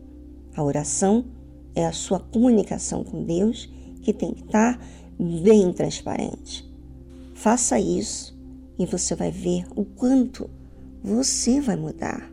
[0.56, 1.24] A oração
[1.74, 3.68] é a sua comunicação com Deus
[4.04, 4.78] que tem que estar
[5.18, 6.70] bem transparente.
[7.34, 8.38] Faça isso
[8.78, 10.48] e você vai ver o quanto
[11.02, 12.30] você vai mudar,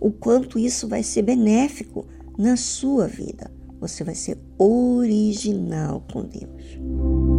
[0.00, 2.06] o quanto isso vai ser benéfico
[2.38, 3.50] na sua vida.
[3.80, 7.33] Você vai ser original com Deus.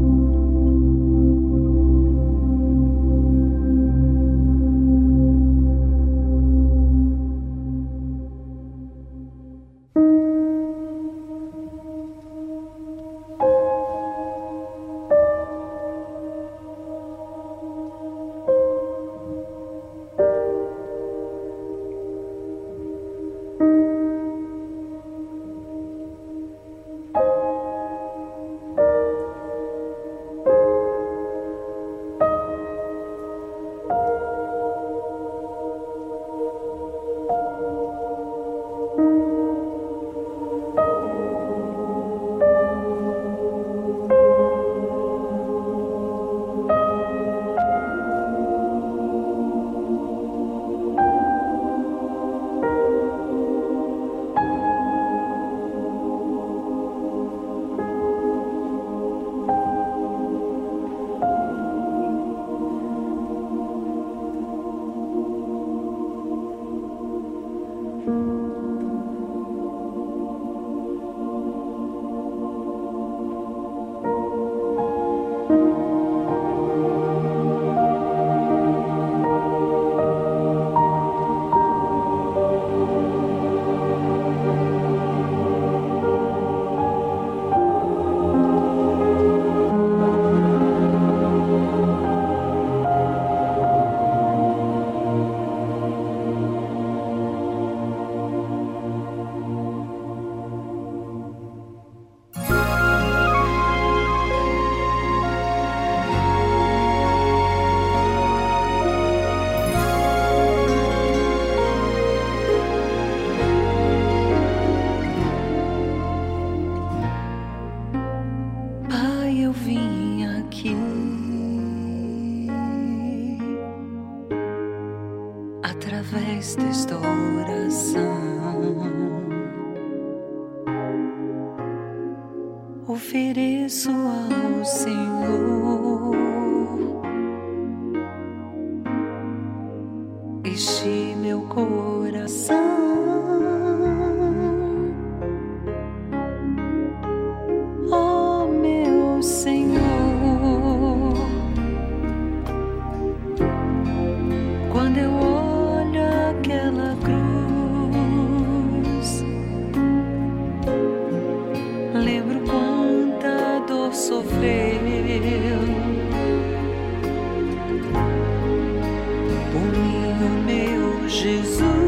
[170.29, 171.84] meu Jesus.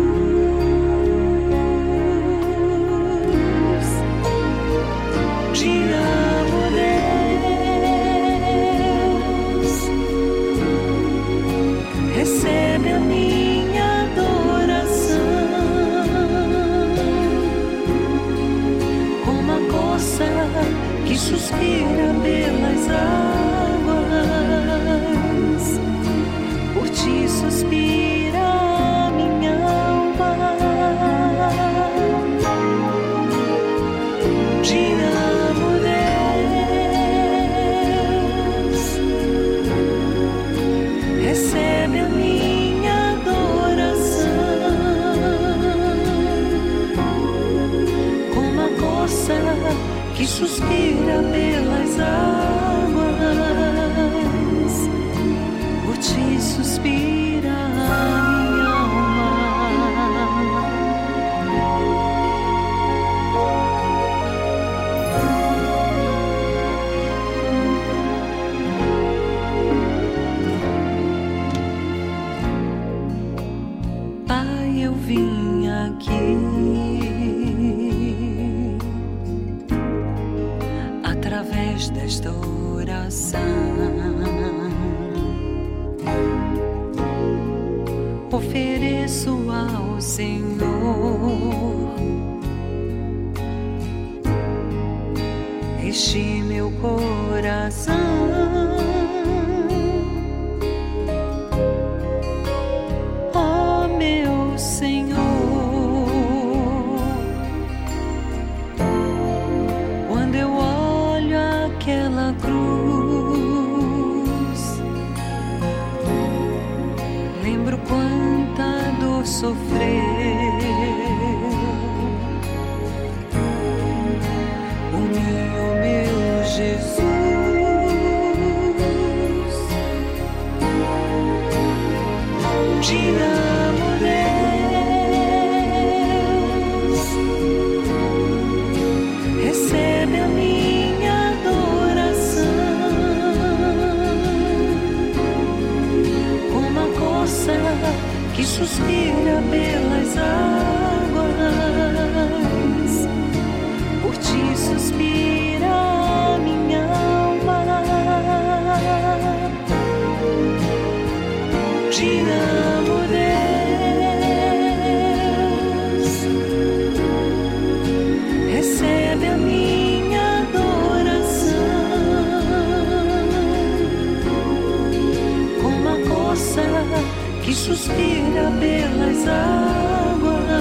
[177.43, 180.57] Que suspira pelas águas.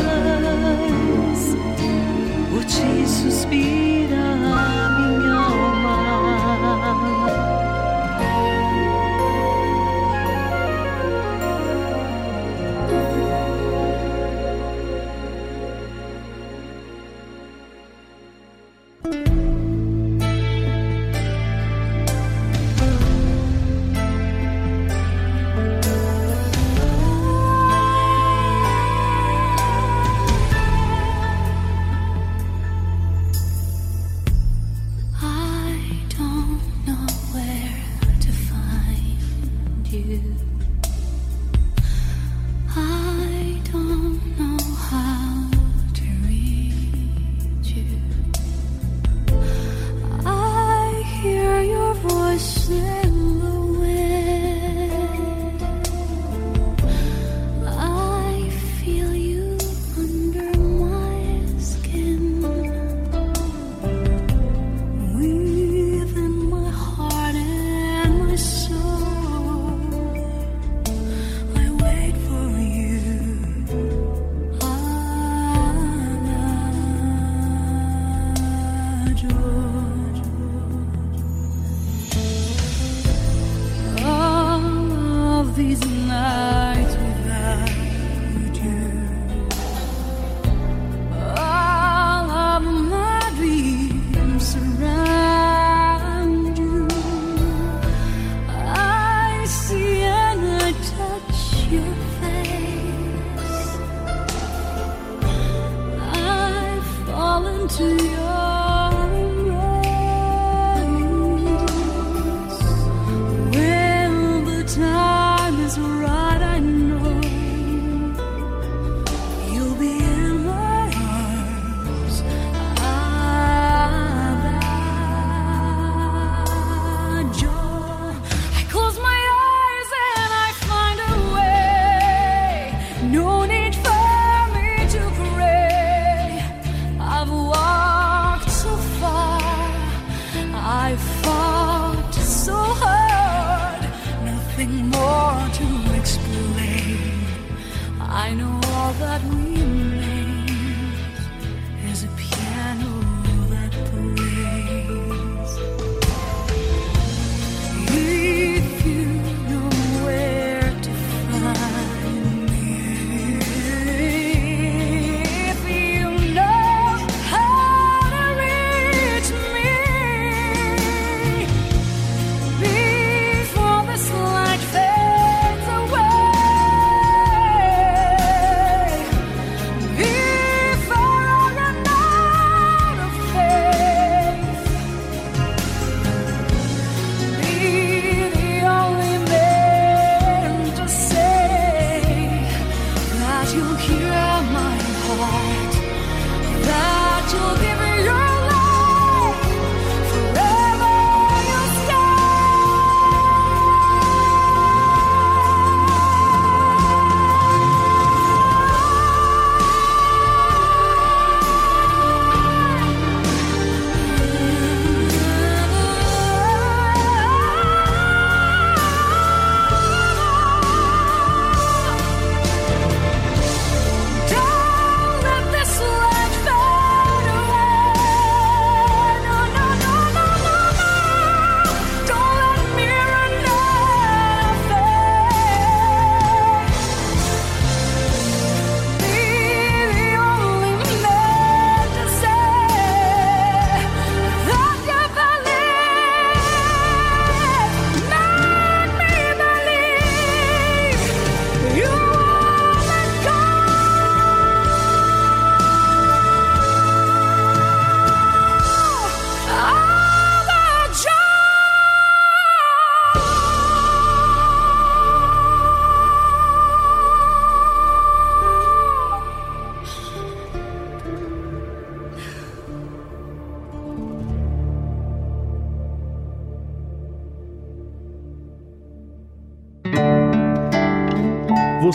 [2.51, 5.06] Por ti suspira a minha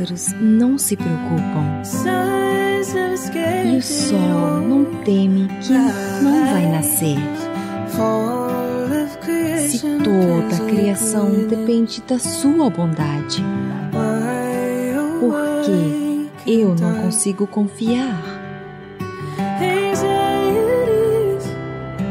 [0.00, 1.82] pássaros não se preocupam
[3.72, 7.18] e o sol não teme que não vai nascer.
[9.68, 13.44] Se toda a criação depende da sua bondade,
[15.20, 18.22] por que eu não consigo confiar?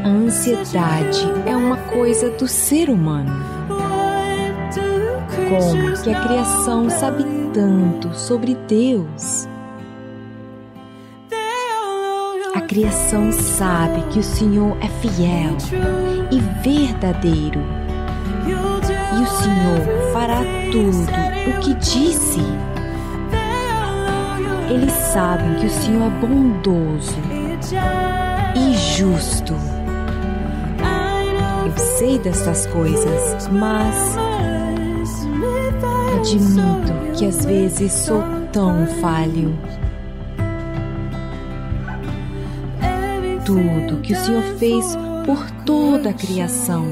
[0.03, 3.31] A ansiedade é uma coisa do ser humano.
[5.49, 7.23] Como que a criação sabe
[7.53, 9.47] tanto sobre Deus?
[12.55, 15.55] A criação sabe que o Senhor é fiel
[16.31, 17.61] e verdadeiro.
[18.47, 21.09] E o Senhor fará tudo
[21.49, 22.39] o que disse.
[24.69, 27.17] Eles sabem que o Senhor é bondoso
[28.55, 29.53] e justo.
[31.65, 34.17] Eu sei dessas coisas, mas
[36.19, 36.88] admito
[37.19, 38.23] que às vezes sou
[38.53, 39.53] tão falho.
[43.45, 46.85] Tudo que o Senhor fez por toda a criação,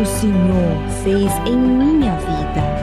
[0.00, 2.77] o Senhor fez em minha vida.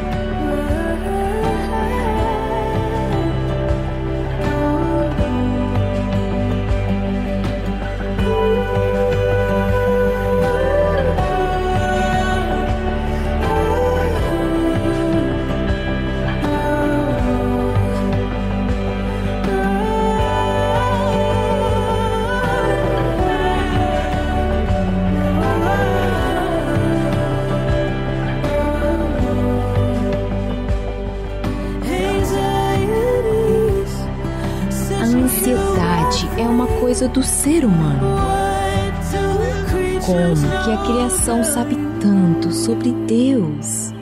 [37.15, 38.17] Do ser humano.
[40.05, 43.93] Como que a criação sabe tanto sobre Deus?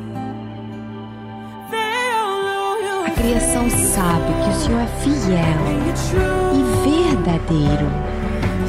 [3.05, 5.61] A criação sabe que o Senhor é fiel
[6.55, 6.63] e
[7.11, 7.87] verdadeiro.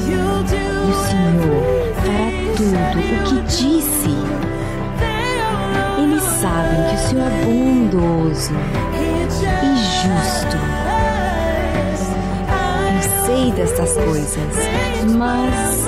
[0.05, 1.63] E o Senhor
[1.95, 4.13] fará tudo o que disse.
[5.97, 8.53] Eles sabem que o Senhor é bondoso
[9.63, 10.84] e justo.
[13.25, 14.55] Sei dessas coisas,
[15.17, 15.87] mas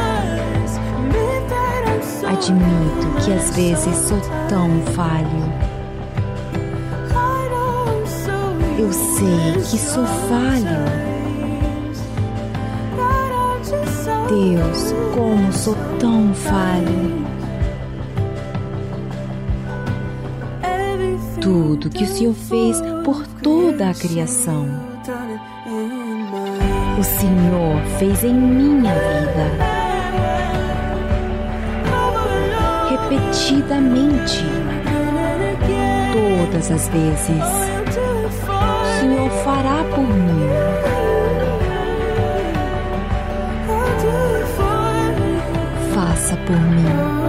[2.26, 4.20] admito que às vezes sou
[4.50, 5.68] tão falho.
[8.80, 11.08] Eu sei que sou falho.
[14.28, 17.28] Deus, como sou tão falho.
[21.40, 24.97] Tudo que o Senhor fez por toda a criação.
[26.98, 29.52] O Senhor fez em minha vida.
[32.90, 34.44] Repetidamente.
[36.50, 37.44] Todas as vezes.
[38.82, 40.48] O Senhor fará por mim.
[45.94, 47.28] Faça por mim.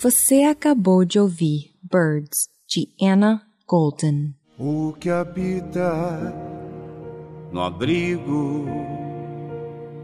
[0.00, 4.34] Você acabou de ouvir Birds, de Anna Golden.
[4.58, 6.34] O que habita
[7.52, 8.66] no abrigo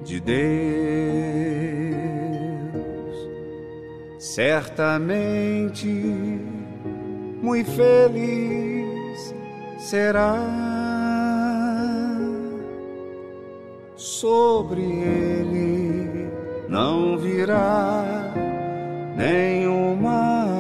[0.05, 0.39] de Deus,
[4.21, 5.89] certamente
[7.43, 9.35] muito feliz
[9.81, 10.37] será.
[13.97, 16.31] Sobre ele
[16.69, 18.33] não virá
[19.17, 20.60] nenhuma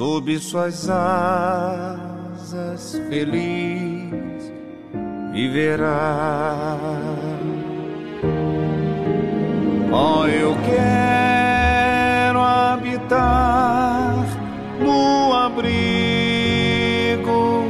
[0.00, 4.50] sob suas asas feliz
[5.30, 6.78] viverá.
[9.92, 14.24] Oh, eu quero habitar
[14.80, 15.68] no abrigo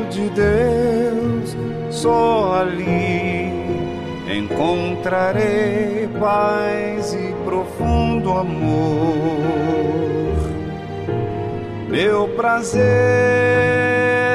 [0.09, 1.57] de Deus,
[1.91, 3.51] só ali
[4.33, 10.20] encontrarei paz e profundo amor.
[11.91, 12.83] Meu prazer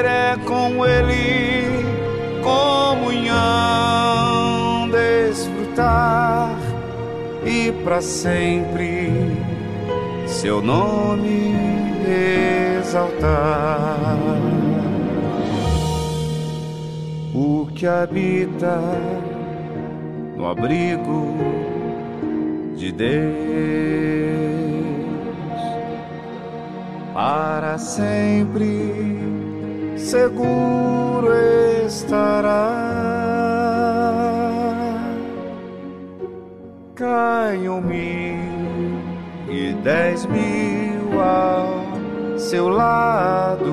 [0.04, 1.82] é com Ele,
[2.42, 3.30] comunhão,
[4.90, 6.54] desfrutar
[7.46, 9.10] e para sempre
[10.26, 11.54] Seu nome
[12.78, 14.18] exaltar.
[17.34, 18.80] O que habita
[20.36, 21.34] no abrigo
[22.76, 24.25] de Deus
[27.16, 29.16] para sempre
[29.96, 31.32] seguro
[31.86, 32.92] estará.
[36.94, 39.00] ganham mil
[39.48, 43.72] e dez mil ao seu lado.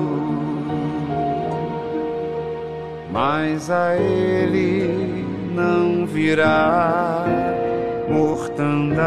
[3.12, 7.26] Mas a ele não virá
[8.08, 9.04] mortandade.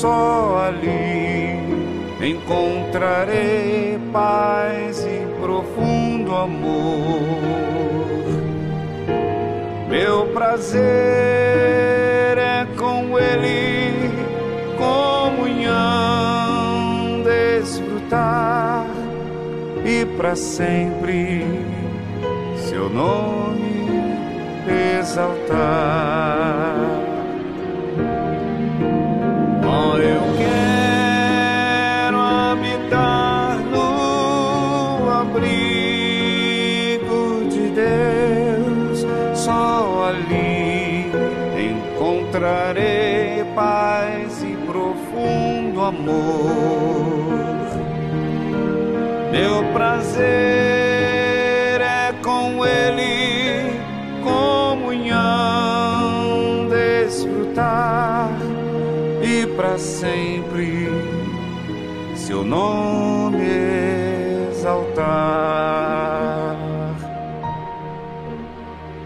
[0.00, 1.60] Só ali
[2.22, 7.20] encontrarei paz e profundo amor.
[9.90, 10.80] Meu prazer
[12.38, 14.10] é com Ele,
[14.78, 15.74] comunhão,
[17.22, 18.86] desfrutar
[19.84, 21.44] e para sempre
[22.56, 23.90] seu nome
[24.98, 26.89] exaltar.
[45.90, 47.60] Amor.
[49.32, 50.20] Meu prazer
[51.80, 53.72] é com Ele,
[54.22, 55.18] comunhão,
[56.68, 58.30] desfrutar
[59.22, 60.88] e para sempre
[62.14, 63.48] seu nome
[64.50, 65.36] exaltar.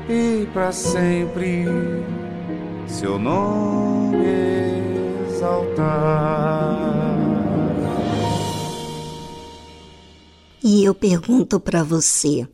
[0.08, 1.64] E para sempre
[2.86, 4.63] seu nome
[10.62, 12.48] E eu pergunto para você: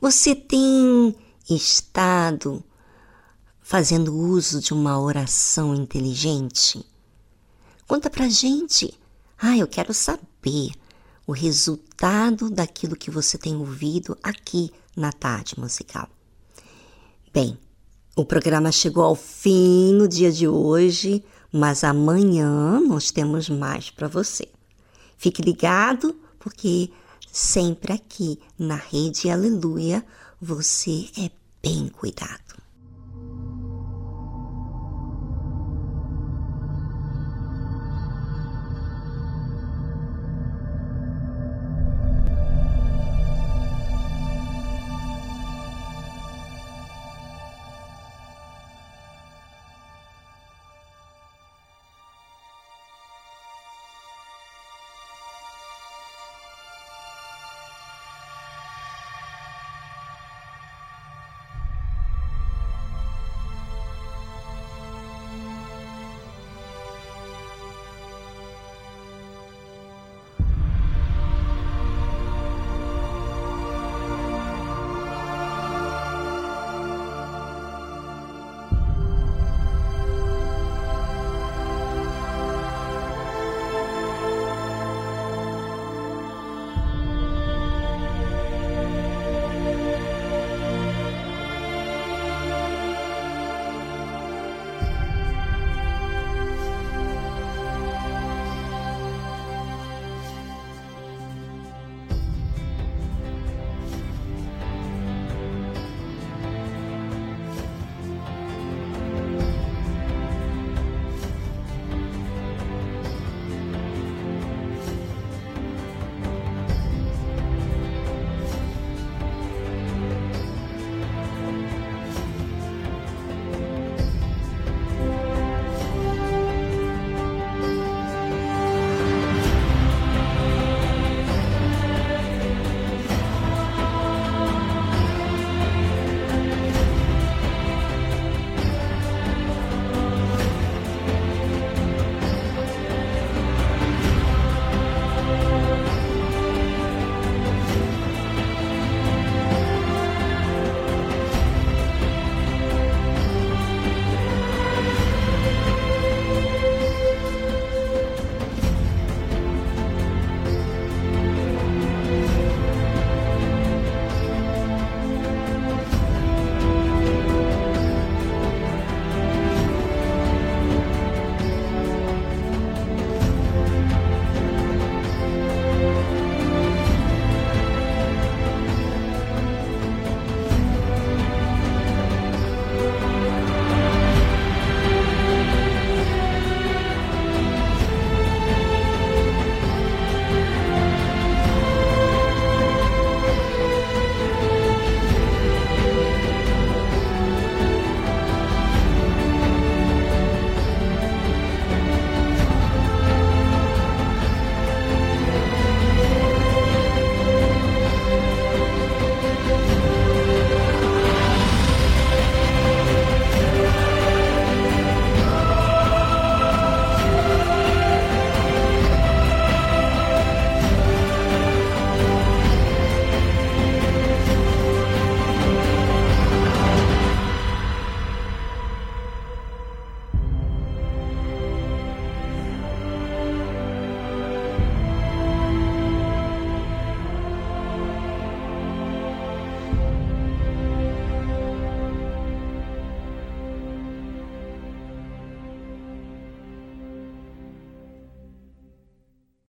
[0.00, 1.14] você tem
[1.48, 2.62] estado
[3.60, 6.84] fazendo uso de uma oração inteligente?
[7.86, 8.92] Conta pra gente.
[9.38, 10.72] Ah, eu quero saber
[11.26, 16.08] o resultado daquilo que você tem ouvido aqui na tarde musical.
[17.32, 17.58] Bem,
[18.16, 24.08] o programa chegou ao fim no dia de hoje, mas amanhã nós temos mais para
[24.08, 24.48] você.
[25.16, 26.90] Fique ligado, porque
[27.32, 30.04] sempre aqui na Rede Aleluia
[30.40, 31.30] você é
[31.62, 32.45] bem cuidado.